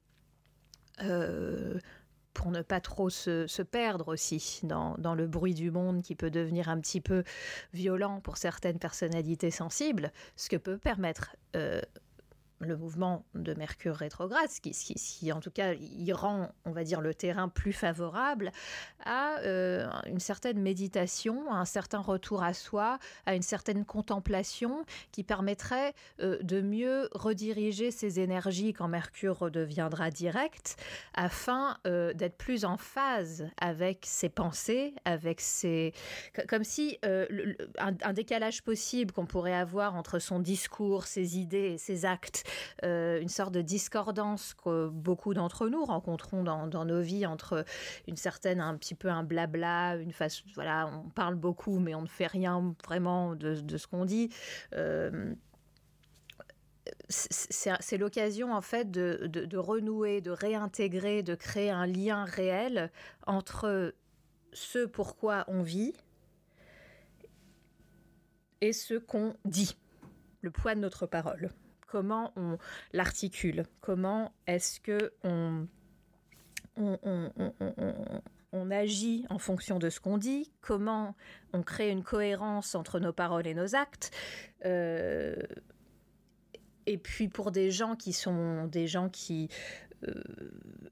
[2.34, 6.68] pour ne pas trop se, perdre aussi dans, le bruit du monde qui peut devenir
[6.68, 7.24] un petit peu
[7.72, 11.34] violent pour certaines personnalités sensibles, ce que peut permettre
[12.60, 17.00] le mouvement de Mercure rétrograde, ce qui, en tout cas y rend, on va dire,
[17.00, 18.52] le terrain plus favorable
[19.04, 24.84] à euh, une certaine méditation, à un certain retour à soi, à une certaine contemplation
[25.12, 30.76] qui permettrait euh, de mieux rediriger ses énergies quand Mercure redeviendra direct,
[31.14, 35.92] afin euh, d'être plus en phase avec ses pensées, avec ses...
[36.48, 42.43] comme si un décalage possible qu'on pourrait avoir entre son discours, ses idées ses actes
[42.84, 47.64] euh, une sorte de discordance que beaucoup d'entre nous rencontrons dans, nos vies entre
[48.08, 52.02] une certaine, un petit peu un blabla, une face, voilà, on parle beaucoup mais on
[52.02, 54.30] ne fait rien vraiment de, ce qu'on dit.
[54.74, 55.34] Euh,
[57.08, 62.90] c'est l'occasion en fait de, de, renouer, de réintégrer, de créer un lien réel
[63.26, 63.94] entre
[64.52, 65.94] ce pourquoi on vit
[68.60, 69.76] et ce qu'on dit,
[70.40, 71.50] le poids de notre parole
[71.94, 72.58] comment on
[72.92, 75.68] l'articule, comment est-ce que on,
[76.76, 81.14] on agit en fonction de ce qu'on dit, comment
[81.52, 84.10] on crée une cohérence entre nos paroles et nos actes.
[84.64, 85.36] Euh,
[86.86, 89.50] et puis pour des gens qui sont des gens qui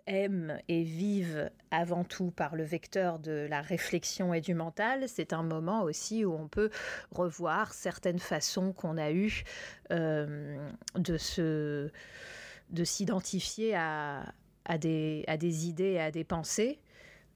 [0.07, 5.33] aiment et vivent avant tout par le vecteur de la réflexion et du mental, c'est
[5.33, 6.70] un moment aussi où on peut
[7.11, 9.44] revoir certaines façons qu'on a eues
[9.90, 10.57] euh,
[10.96, 14.33] de s'identifier à,
[14.64, 16.81] à, des, à des idées et à des pensées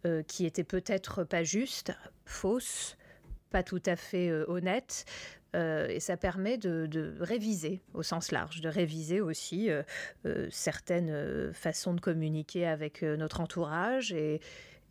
[0.06, 1.92] euh, qui étaient peut-être pas justes,
[2.24, 2.96] fausses,
[3.50, 5.04] pas tout à fait honnêtes,
[5.56, 9.82] euh, et ça permet de, réviser au sens large, de réviser aussi euh,
[10.26, 14.14] euh, certaines façons de communiquer avec notre entourage.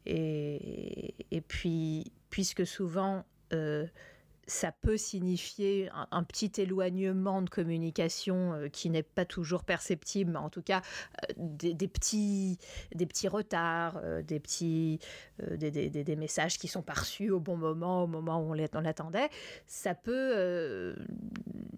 [0.05, 3.25] Et, puis, puisque souvent
[4.47, 10.39] ça peut signifier un, petit éloignement de communication euh, qui n'est pas toujours perceptible, mais
[10.39, 10.81] en tout cas
[11.29, 12.57] euh, des, petits,
[12.93, 14.99] des petits retards, euh, des petits
[15.39, 19.29] des, des, des, messages qui sont perçus au bon moment, au moment où on l'attendait.
[19.67, 20.95] Ça peut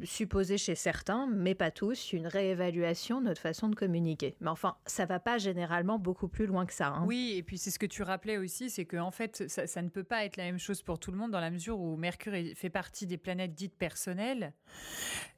[0.03, 4.35] supposer chez certains, mais pas tous, une réévaluation de notre façon de communiquer.
[4.41, 6.87] Mais enfin, ça va pas généralement beaucoup plus loin que ça.
[6.87, 7.05] Hein.
[7.07, 10.03] Oui, et puis c'est ce que tu rappelais aussi, c'est qu'en fait, ça, ne peut
[10.03, 12.56] pas être la même chose pour tout le monde dans la mesure où Mercure est
[12.57, 14.53] fait partie des planètes dites personnelles.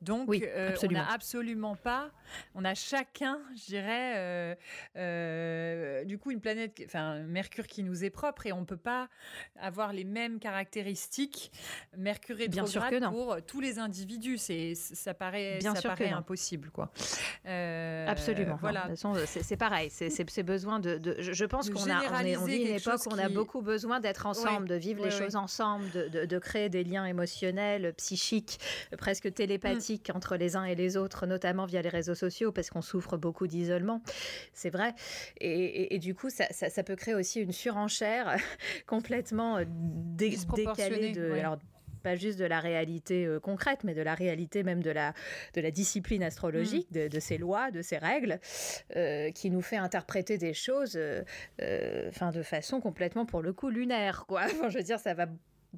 [0.01, 2.09] Donc, euh, on n'a absolument pas,
[2.55, 4.55] on a chacun, je dirais, euh,
[4.95, 8.77] euh, du coup, une planète, enfin, Mercure qui nous est propre et on ne peut
[8.77, 9.09] pas
[9.59, 11.51] avoir les mêmes caractéristiques
[11.97, 13.11] Mercure Bien sûr que non.
[13.11, 14.37] pour tous les individus.
[14.37, 16.91] C'est, ça paraît, Bien ça sûr paraît impossible, quoi.
[17.43, 18.57] absolument.
[18.61, 18.89] Voilà.
[19.25, 19.89] c'est, pareil.
[19.89, 23.17] C'est, besoin de, Je pense qu'on a, on, est, on vit une époque où on
[23.17, 27.08] a beaucoup besoin d'être ensemble, de vivre les choses ensemble, de, de créer des liens
[27.09, 28.59] émotionnel, psychique,
[28.97, 30.17] presque télépathique mm.
[30.17, 33.47] entre les uns et les autres, notamment via les réseaux sociaux, parce qu'on souffre beaucoup
[33.47, 34.01] d'isolement.
[34.53, 34.93] C'est vrai.
[35.39, 38.35] Et, du coup, ça, peut créer aussi une surenchère
[38.87, 41.31] complètement euh, décalée de.
[41.31, 41.57] Alors,
[42.01, 45.13] pas juste de la réalité euh, concrète, mais de la réalité même de la,
[45.53, 47.09] de la discipline astrologique, mm.
[47.09, 48.39] de, ces lois, de ces règles,
[48.95, 50.97] euh, qui nous fait interpréter des choses
[52.07, 54.25] enfin, de façon complètement, pour le coup, lunaire.
[54.27, 54.43] Quoi.
[54.45, 55.27] Enfin, je veux dire, ça va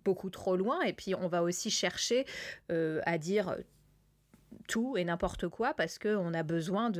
[0.03, 0.81] beaucoup trop loin.
[0.81, 2.25] Et puis, on va aussi chercher
[2.71, 3.55] euh, à dire
[4.67, 6.91] tout et n'importe quoi parce qu'on a besoin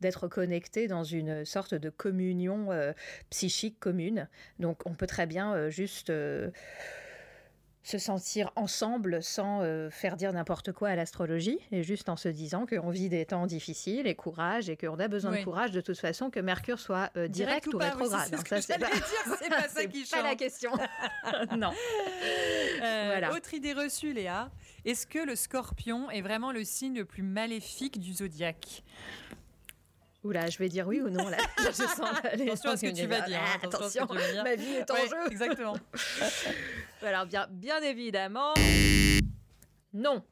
[0.00, 2.92] d'être connecté dans une sorte de communion euh,
[3.30, 4.28] psychique commune.
[4.58, 6.12] Donc, on peut très bien euh, juste
[7.84, 12.28] se sentir ensemble sans euh, faire dire n'importe quoi à l'astrologie, et juste en se
[12.28, 15.82] disant qu'on vit des temps difficiles et courage, et qu'on a besoin de courage de
[15.82, 18.34] toute façon, que Mercure soit euh, direct, ou, rétrograde.
[18.34, 20.70] Hein, ça, c'est pas, pas ça qui pas la question.
[21.56, 21.72] non.
[22.82, 23.32] Euh, voilà.
[23.34, 24.50] Autre idée reçue, Léa.
[24.86, 28.82] Est-ce que le scorpion est vraiment le signe le plus maléfique du zodiaque?
[30.24, 31.36] Oula, je vais dire oui ou non là.
[31.58, 33.40] Je sens attention à ce que tu vas dire.
[33.40, 34.06] Hein, attention,
[34.42, 35.30] ma vie est en jeu.
[35.30, 35.76] Exactement.
[37.02, 38.54] Alors bien, bien évidemment,
[39.92, 40.22] non.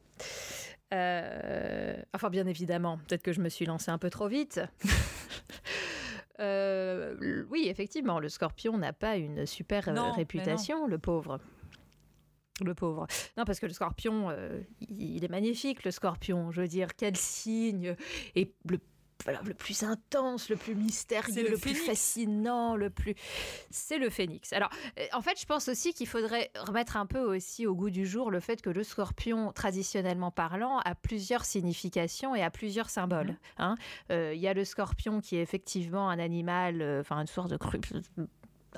[0.95, 4.61] Euh, enfin, bien évidemment, peut-être que je me suis lancée un peu trop vite.
[6.41, 11.39] Euh, oui, effectivement, le scorpion n'a pas une super euh, réputation, le pauvre.
[12.65, 13.07] Le pauvre.
[13.37, 14.35] Non, parce que le scorpion,
[14.81, 16.51] il est magnifique, le scorpion.
[16.51, 17.95] Je veux dire, quel signe
[18.35, 18.79] Et le
[19.27, 23.15] le plus intense, le plus mystérieux, le, plus fascinant, le plus.
[23.71, 24.53] C'est le phénix.
[24.53, 27.91] Alors, euh, en fait, je pense aussi qu'il faudrait remettre un peu aussi au goût
[27.91, 32.91] du jour le fait que le scorpion, traditionnellement parlant, a plusieurs significations et a plusieurs
[32.91, 33.29] symboles.
[33.29, 33.37] Mhm.
[33.59, 33.75] Hein.
[34.11, 37.51] Euh, il y a le scorpion qui est effectivement un animal, euh, enfin, une sorte
[37.51, 37.57] de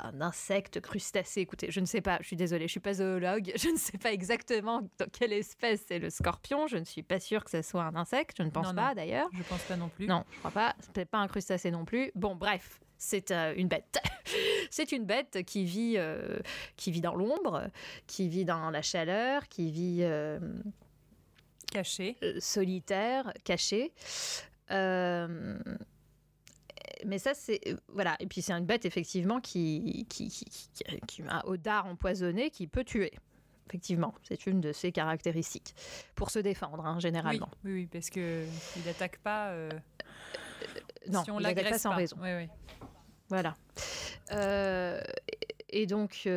[0.02, 1.40] un insecte crustacé.
[1.40, 3.98] Écoutez, je ne sais pas, je suis désolée, je suis pas zoologue, je ne sais
[3.98, 6.66] pas exactement dans quelle espèce est le scorpion.
[6.66, 9.28] Je ne suis pas sûre que ce soit un insecte, je ne pense pas d'ailleurs.
[9.32, 10.06] Je pense pas non plus.
[10.06, 10.74] Non, je crois pas.
[10.94, 12.10] C'est pas un crustacé non plus.
[12.14, 13.98] Bon, bref, c'est euh, une bête.
[14.70, 16.38] c'est une bête qui vit, euh,
[16.76, 17.70] qui vit dans l'ombre,
[18.06, 20.38] qui vit dans la chaleur, qui vit euh,
[21.72, 23.92] caché, solitaire, caché
[27.04, 27.60] mais ça, c'est.
[27.66, 28.16] Euh, voilà.
[28.20, 30.68] Et puis, c'est une bête, effectivement, qui, qui, qui,
[31.06, 33.12] qui, a au dard empoisonné, qui peut tuer.
[33.68, 35.74] Effectivement, c'est une de ses caractéristiques.
[36.14, 37.48] Pour se défendre, hein, généralement.
[37.64, 38.46] Oui, oui, parce qu'il
[38.84, 39.50] n'attaque pas.
[39.50, 39.70] Euh,
[41.08, 42.16] non, si on il n'attaque pas sans raison.
[42.20, 42.48] Oui, oui.
[43.28, 43.54] Voilà.
[44.32, 45.00] Euh,
[45.70, 46.28] et donc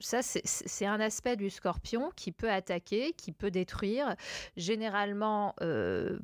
[0.00, 4.14] ça, c'est un aspect du scorpion qui peut attaquer, qui peut détruire,
[4.56, 5.54] généralement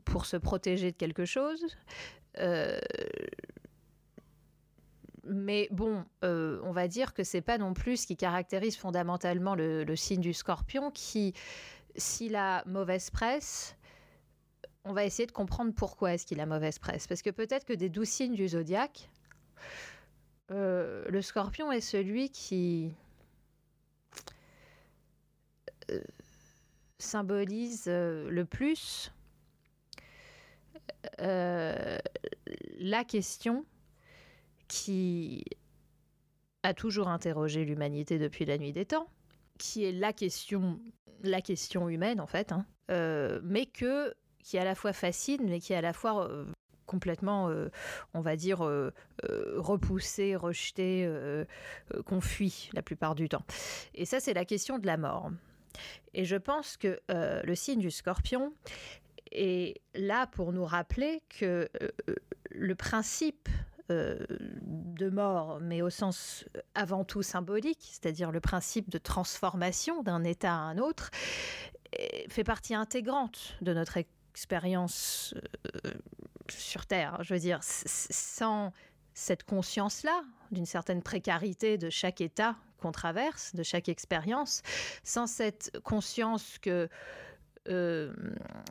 [0.04, 2.19] pour se protéger de quelque chose, euh,
[5.24, 9.54] mais bon, euh, on va dire que c'est pas non plus ce qui caractérise fondamentalement
[9.54, 11.34] le, signe du scorpion qui,
[11.96, 13.76] s'il a mauvaise presse,
[14.84, 17.06] on va essayer de comprendre pourquoi est-ce qu'il a mauvaise presse.
[17.06, 19.10] Parce que peut-être que des douze signes du zodiaque,
[20.48, 22.92] le scorpion est celui qui
[26.98, 29.12] symbolise le plus
[31.18, 33.64] la question
[34.68, 35.44] qui
[36.62, 39.08] a toujours interrogé l'humanité depuis la nuit des temps,
[39.58, 40.80] qui est la question,
[41.22, 45.42] la question humaine en fait, hein, euh, mais que qui est à la fois fascine,
[45.48, 46.46] mais qui est à la fois euh,
[46.86, 47.68] complètement, euh,
[48.14, 48.60] on va dire,
[49.22, 51.08] repoussé, rejeté,
[52.06, 53.44] qu'on fuit la plupart du temps.
[53.94, 55.30] Et ça, c'est la question de la mort.
[56.14, 58.52] Et je pense que le signe du scorpion
[59.32, 61.68] est là pour nous rappeler que
[62.50, 63.48] le principe
[63.90, 64.18] euh,
[64.62, 70.52] de mort, mais au sens avant tout symbolique, c'est-à-dire le principe de transformation d'un état
[70.52, 71.10] à un autre,
[72.28, 73.98] fait partie intégrante de notre
[74.32, 75.34] expérience
[75.86, 75.90] euh,
[76.48, 77.18] sur Terre.
[77.22, 78.72] Je veux dire, sans
[79.14, 80.22] cette conscience-là,
[80.52, 84.62] d'une certaine précarité de chaque état qu'on traverse, de chaque expérience,
[85.02, 86.88] sans cette conscience que
[87.68, 88.12] euh,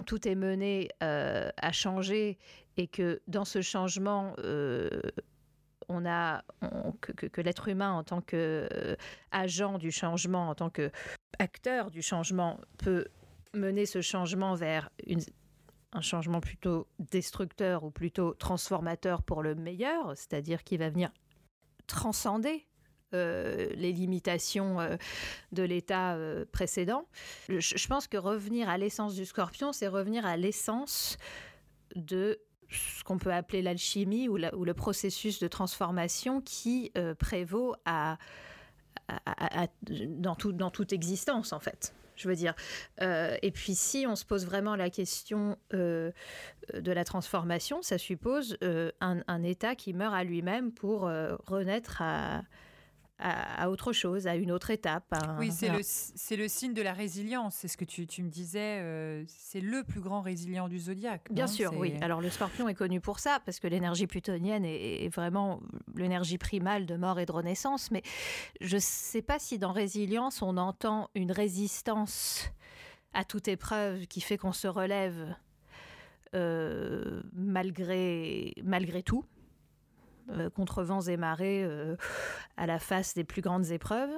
[0.06, 2.38] tout est mené à changer
[2.80, 5.02] et que dans ce changement, euh,
[5.90, 6.44] on a
[7.02, 13.08] que, l'être humain en tant qu'agent euh, du changement, en tant qu'acteur du changement, peut
[13.54, 14.90] mener ce changement vers
[15.92, 21.12] un changement plutôt destructeur ou plutôt transformateur pour le meilleur, c'est-à-dire qui va venir
[21.86, 22.66] transcender
[23.14, 24.78] euh, les limitations
[25.52, 26.18] de l'état
[26.52, 27.06] précédent.
[27.48, 31.18] Je, pense que revenir à l'essence du scorpion, c'est revenir à l'essence
[31.96, 32.40] de
[32.70, 37.76] ce qu'on peut appeler l'alchimie ou, le processus de transformation qui euh, prévaut
[39.88, 41.94] dans, toute existence, en fait.
[42.16, 42.54] Je veux dire.
[43.02, 46.12] Euh, et puis, si on se pose vraiment la question euh,
[46.74, 48.58] de la transformation, ça suppose
[49.00, 51.10] un, état qui meurt à lui-même pour
[51.48, 52.44] renaître à,
[53.20, 55.14] à, autre chose, à une autre étape.
[55.40, 57.56] oui, c'est le, le, signe de la résilience.
[57.56, 58.80] C'est ce que tu, tu me disais.
[58.80, 61.28] Euh, c'est le plus grand résilient du zodiaque.
[61.32, 61.96] Bien sûr, oui.
[62.02, 65.60] Alors le scorpion est connu pour ça, parce que l'énergie plutonienne est, vraiment
[65.96, 67.92] l'énergie primale de mort et de renaissance.
[67.92, 68.04] Mais
[68.62, 72.50] je ne sais pas si dans résilience, on entend une résistance
[73.14, 75.36] à toute épreuve qui fait qu'on se relève
[76.36, 79.26] euh, malgré, malgré tout.
[80.32, 81.96] Euh, contre vents et marées euh,
[82.58, 84.12] à la face des plus grandes épreuves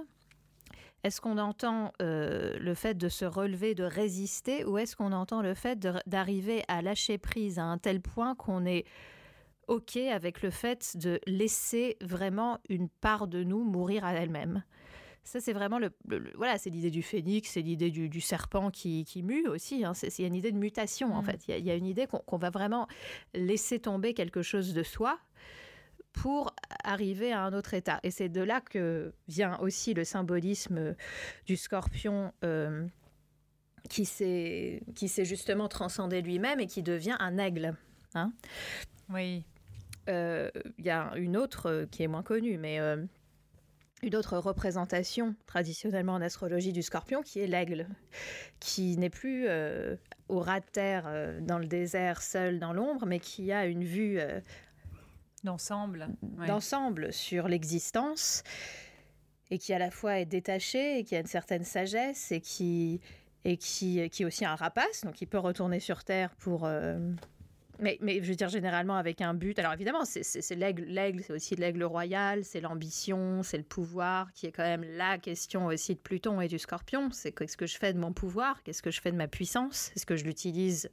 [1.03, 5.41] Est-ce qu'on entend euh, le fait de se relever, de résister, ou est-ce qu'on entend
[5.41, 8.85] le fait d'arriver à lâcher prise à un tel point qu'on est
[9.67, 14.63] OK avec le fait de laisser vraiment une part de nous mourir à elle-même?
[15.23, 15.91] Ça, c'est vraiment le,
[16.35, 19.85] voilà, c'est l'idée du phénix, c'est l'idée du, serpent qui, qui mue aussi.
[19.85, 19.93] Hein.
[19.93, 21.25] C'est une idée de mutation en mmh.
[21.25, 21.47] fait.
[21.47, 22.87] Il y, a une idée qu'on va vraiment
[23.35, 25.19] laisser tomber quelque chose de soi
[26.13, 26.53] pour
[26.83, 27.99] arriver à un autre état.
[28.03, 30.95] Et c'est de là que vient aussi le symbolisme
[31.45, 32.85] du scorpion euh,
[33.89, 34.81] qui s'est
[35.25, 37.75] justement transcendé lui-même et qui devient un aigle.
[38.13, 38.31] Hein.
[39.09, 39.43] oui.
[40.09, 40.49] Euh,
[40.79, 42.79] il y a une autre euh, qui est moins connue, mais
[44.01, 47.87] une autre représentation traditionnellement en astrologie du scorpion qui est l'aigle,
[48.59, 49.47] qui n'est plus
[50.27, 54.19] au ras de terre dans le désert seul dans l'ombre, mais qui a une vue
[55.43, 56.09] d'ensemble,
[56.47, 58.43] d'ensemble sur l'existence
[59.49, 63.01] et qui à la fois est détaché et qui a une certaine sagesse et qui
[63.43, 66.65] et qui, qui est aussi un rapace, donc il peut retourner sur Terre pour...
[66.65, 66.99] Euh,
[67.79, 69.57] mais, mais, je veux dire généralement avec un but.
[69.57, 74.45] Alors évidemment, c'est l'aigle, l'aigle, c'est aussi l'aigle royal, c'est l'ambition, c'est le pouvoir, qui
[74.45, 77.09] est quand même la question aussi de Pluton et du Scorpion.
[77.11, 79.91] C'est qu'est-ce que je fais de mon pouvoir, qu'est-ce que je fais de ma puissance,
[79.95, 80.91] est-ce que je l'utilise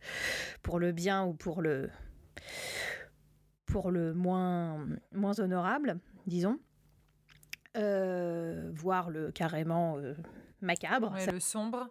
[0.62, 1.90] pour le bien ou pour le
[3.68, 6.58] pour le moins, moins honorable, disons,
[7.76, 10.14] euh, voire le carrément euh,
[10.60, 11.14] macabre.
[11.32, 11.88] le sombre.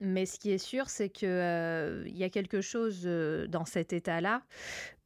[0.00, 3.04] Mais ce qui est sûr, c'est qu'il euh, y a quelque chose
[3.48, 4.42] dans cet état-là,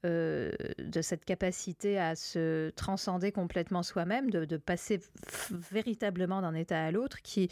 [0.04, 5.00] de cette capacité à se transcender complètement soi-même, de, passer
[5.50, 7.48] véritablement d'un état à l'autre, qui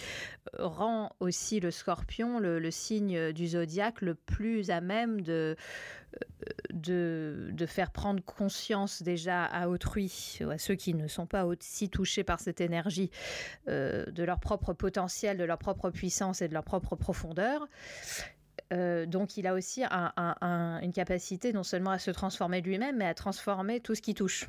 [0.58, 5.56] rend aussi le scorpion, le signe du zodiaque, le plus à même de
[6.72, 12.24] de, faire prendre conscience déjà à autrui, à ceux qui ne sont pas aussi touchés
[12.24, 13.10] par cette énergie,
[13.68, 17.66] euh, de leur propre potentiel, de leur propre puissance et de leur propre profondeur.
[18.72, 23.14] Euh, donc il a aussi une capacité non seulement à se transformer lui-même, mais à
[23.14, 24.48] transformer tout ce qui touche.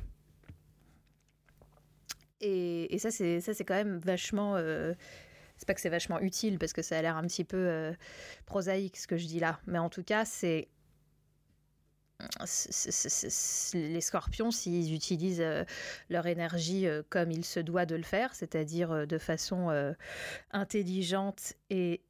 [2.40, 4.54] Et, ça, c'est quand même vachement.
[4.56, 4.94] Euh,
[5.56, 7.92] c'est pas que c'est vachement utile parce que ça a l'air un petit peu
[8.46, 10.68] prosaïque ce que je dis là, mais en tout cas, c'est
[13.74, 15.44] les scorpions, s'ils utilisent
[16.10, 19.94] leur énergie comme il se doit de le faire, c'est-à-dire de façon
[20.52, 22.02] intelligente et,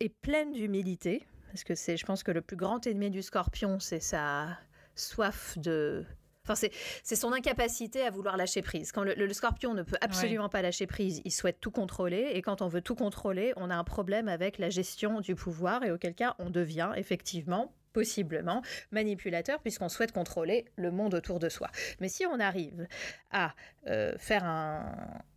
[0.00, 3.78] et pleine d'humilité, parce que c'est, je pense que le plus grand ennemi du scorpion,
[3.80, 4.58] c'est sa
[4.94, 6.04] soif de
[6.48, 6.68] Enfin,
[7.02, 8.92] c'est son incapacité à vouloir lâcher prise.
[8.92, 12.30] Quand le, scorpion ne peut absolument pas lâcher prise, il souhaite tout contrôler.
[12.34, 15.82] Et quand on veut tout contrôler, on a un problème avec la gestion du pouvoir
[15.82, 21.48] et auquel cas on devient effectivement possiblement manipulateur puisqu'on souhaite contrôler le monde autour de
[21.48, 21.68] soi.
[21.98, 22.86] Mais si on arrive
[23.32, 23.54] à
[23.88, 24.94] euh, faire un,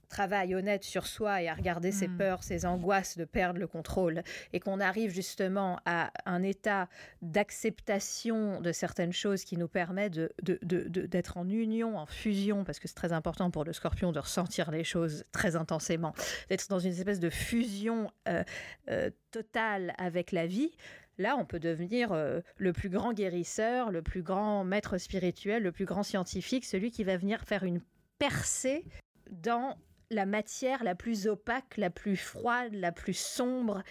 [0.10, 2.18] travail honnête sur soi et à regarder ses hmm.
[2.18, 6.90] peurs, ses angoisses de perdre le contrôle, et qu'on arrive justement à un état
[7.22, 12.80] d'acceptation de certaines choses qui nous permet d'être de, de, en union, en fusion, parce
[12.80, 16.14] que c'est très important pour le scorpion de ressentir les choses très intensément,
[16.50, 18.44] d'être dans une espèce de fusion euh,
[18.90, 20.72] euh, totale avec la vie,
[21.20, 25.72] là, on peut devenir euh, le plus grand guérisseur, le plus grand maître spirituel, le
[25.72, 27.82] plus grand scientifique, celui qui va venir faire une
[28.18, 28.86] percée
[29.30, 29.78] dans
[30.10, 33.84] la matière la plus opaque, la plus froide, la plus sombre,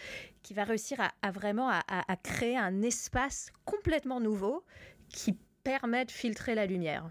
[0.43, 4.65] qui va réussir à, vraiment à, créer un espace complètement nouveau
[5.09, 7.11] qui permet de filtrer la lumière.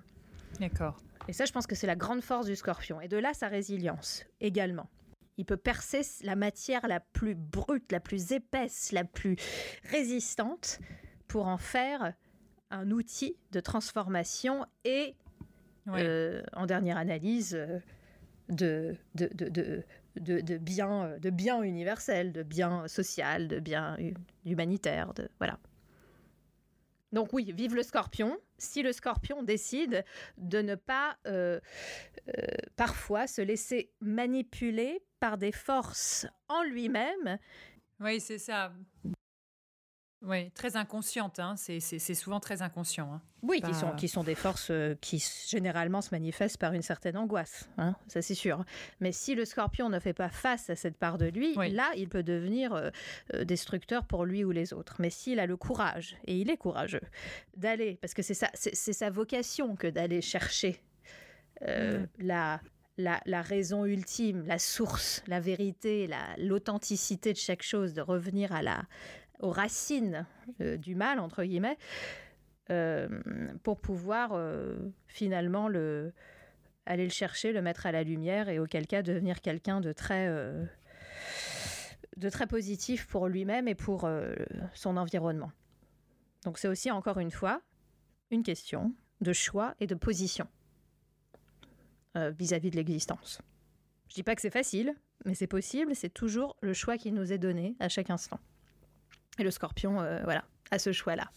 [0.60, 0.98] D'accord.
[1.28, 3.02] Et ça, je pense que c'est la grande force du scorpion.
[3.02, 4.90] Et de là, sa résilience également.
[5.38, 9.36] Il peut percer la matière la plus brute, la plus épaisse, la plus
[9.92, 10.80] résistante
[11.28, 12.14] pour en faire
[12.72, 15.16] un outil de transformation et,
[15.90, 17.80] euh, en dernière analyse, euh,
[18.50, 19.84] de, de, de,
[20.16, 23.98] de, de, bien, de bien universel, de bien social, de bien
[24.46, 25.14] humanitaire.
[25.14, 25.60] De, voilà.
[27.12, 28.38] Donc oui, vive le scorpion.
[28.58, 30.04] Si le scorpion décide
[30.38, 31.60] de ne pas euh,
[32.38, 32.44] euh,
[32.76, 37.40] parfois se laisser manipuler par des forces en lui-même.
[38.00, 38.74] Oui, c'est ça.
[40.24, 41.40] Oui, très inconsciente.
[41.40, 41.56] Hein.
[41.58, 43.14] C'est souvent très inconscient.
[43.14, 43.22] Hein.
[43.44, 47.18] Oui, qui, sont, qui sont des forces euh, qui généralement se manifestent par une certaine
[47.18, 47.70] angoisse.
[47.78, 48.66] Hein, ça, c'est sûr.
[49.00, 52.10] Mais si le scorpion ne fait pas face à cette part de lui, là, il
[52.10, 52.90] peut devenir euh,
[53.36, 54.96] euh, destructeur pour lui ou les autres.
[55.00, 57.02] Mais s'il a le courage, et il est courageux,
[57.56, 60.82] d'aller, parce que c'est sa vocation que d'aller chercher
[61.62, 62.06] mm.
[62.20, 62.60] la,
[62.98, 66.10] la, la, raison ultime, la source, la vérité,
[66.40, 68.84] l'authenticité de chaque chose, de revenir à la,
[69.40, 70.26] aux racines
[70.62, 71.78] euh, du mal, entre guillemets,
[72.70, 73.08] euh,
[73.64, 74.76] pour pouvoir euh,
[75.08, 76.14] finalement le,
[76.86, 80.30] aller le chercher, le mettre à la lumière et auquel cas devenir quelqu'un de très,
[82.50, 84.10] positif pour lui-même et pour
[84.74, 85.52] son environnement.
[86.44, 87.62] Donc c'est aussi encore une fois
[88.32, 90.48] une question de choix et de position
[92.16, 93.42] vis-à-vis -vis de l'existence.
[94.10, 97.32] Je dis pas que c'est facile, mais c'est possible, c'est toujours le choix qui nous
[97.32, 98.40] est donné à chaque instant.
[99.38, 101.30] Et le scorpion, euh, voilà, a ce choix-là.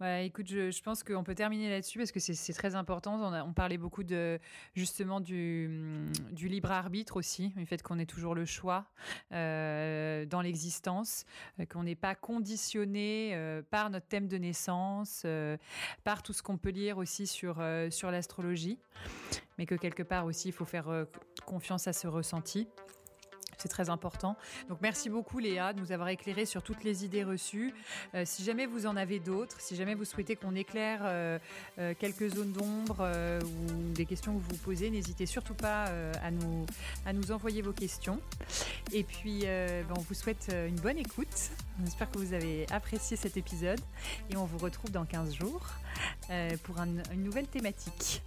[0.00, 3.20] Ouais, écoute, je, pense qu'on peut terminer là-dessus parce que c'est très important.
[3.46, 4.38] On, parlait beaucoup de
[4.74, 8.86] justement du, libre arbitre aussi, du fait qu'on ait toujours le choix
[9.32, 11.26] euh, dans l'existence,
[11.60, 13.38] euh, qu'on n'est pas conditionné
[13.70, 15.26] par notre thème de naissance,
[16.04, 18.78] par tout ce qu'on peut lire aussi sur l'astrologie,
[19.58, 20.88] mais que quelque part aussi il faut faire
[21.44, 22.66] confiance à ce ressenti.
[23.58, 24.36] C'est très important.
[24.68, 27.74] Donc merci beaucoup Léa de nous avoir éclairé sur toutes les idées reçues.
[28.14, 31.38] Euh, si jamais vous en avez d'autres, si jamais vous souhaitez qu'on éclaire euh,
[31.78, 33.08] euh, quelques zones d'ombre
[33.44, 35.86] ou des questions que vous vous posez, n'hésitez surtout pas
[36.22, 36.66] à, nous,
[37.06, 38.20] à nous envoyer vos questions.
[38.92, 41.50] Et puis ben, on vous souhaite une bonne écoute.
[41.84, 43.80] J'espère que vous avez apprécié cet épisode
[44.30, 45.66] et on vous retrouve dans 15 jours
[46.62, 48.22] pour une nouvelle thématique.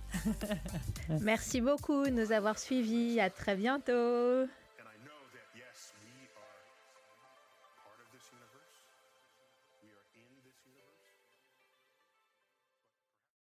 [1.22, 3.20] Merci beaucoup de nous avoir suivis.
[3.20, 4.48] À très bientôt.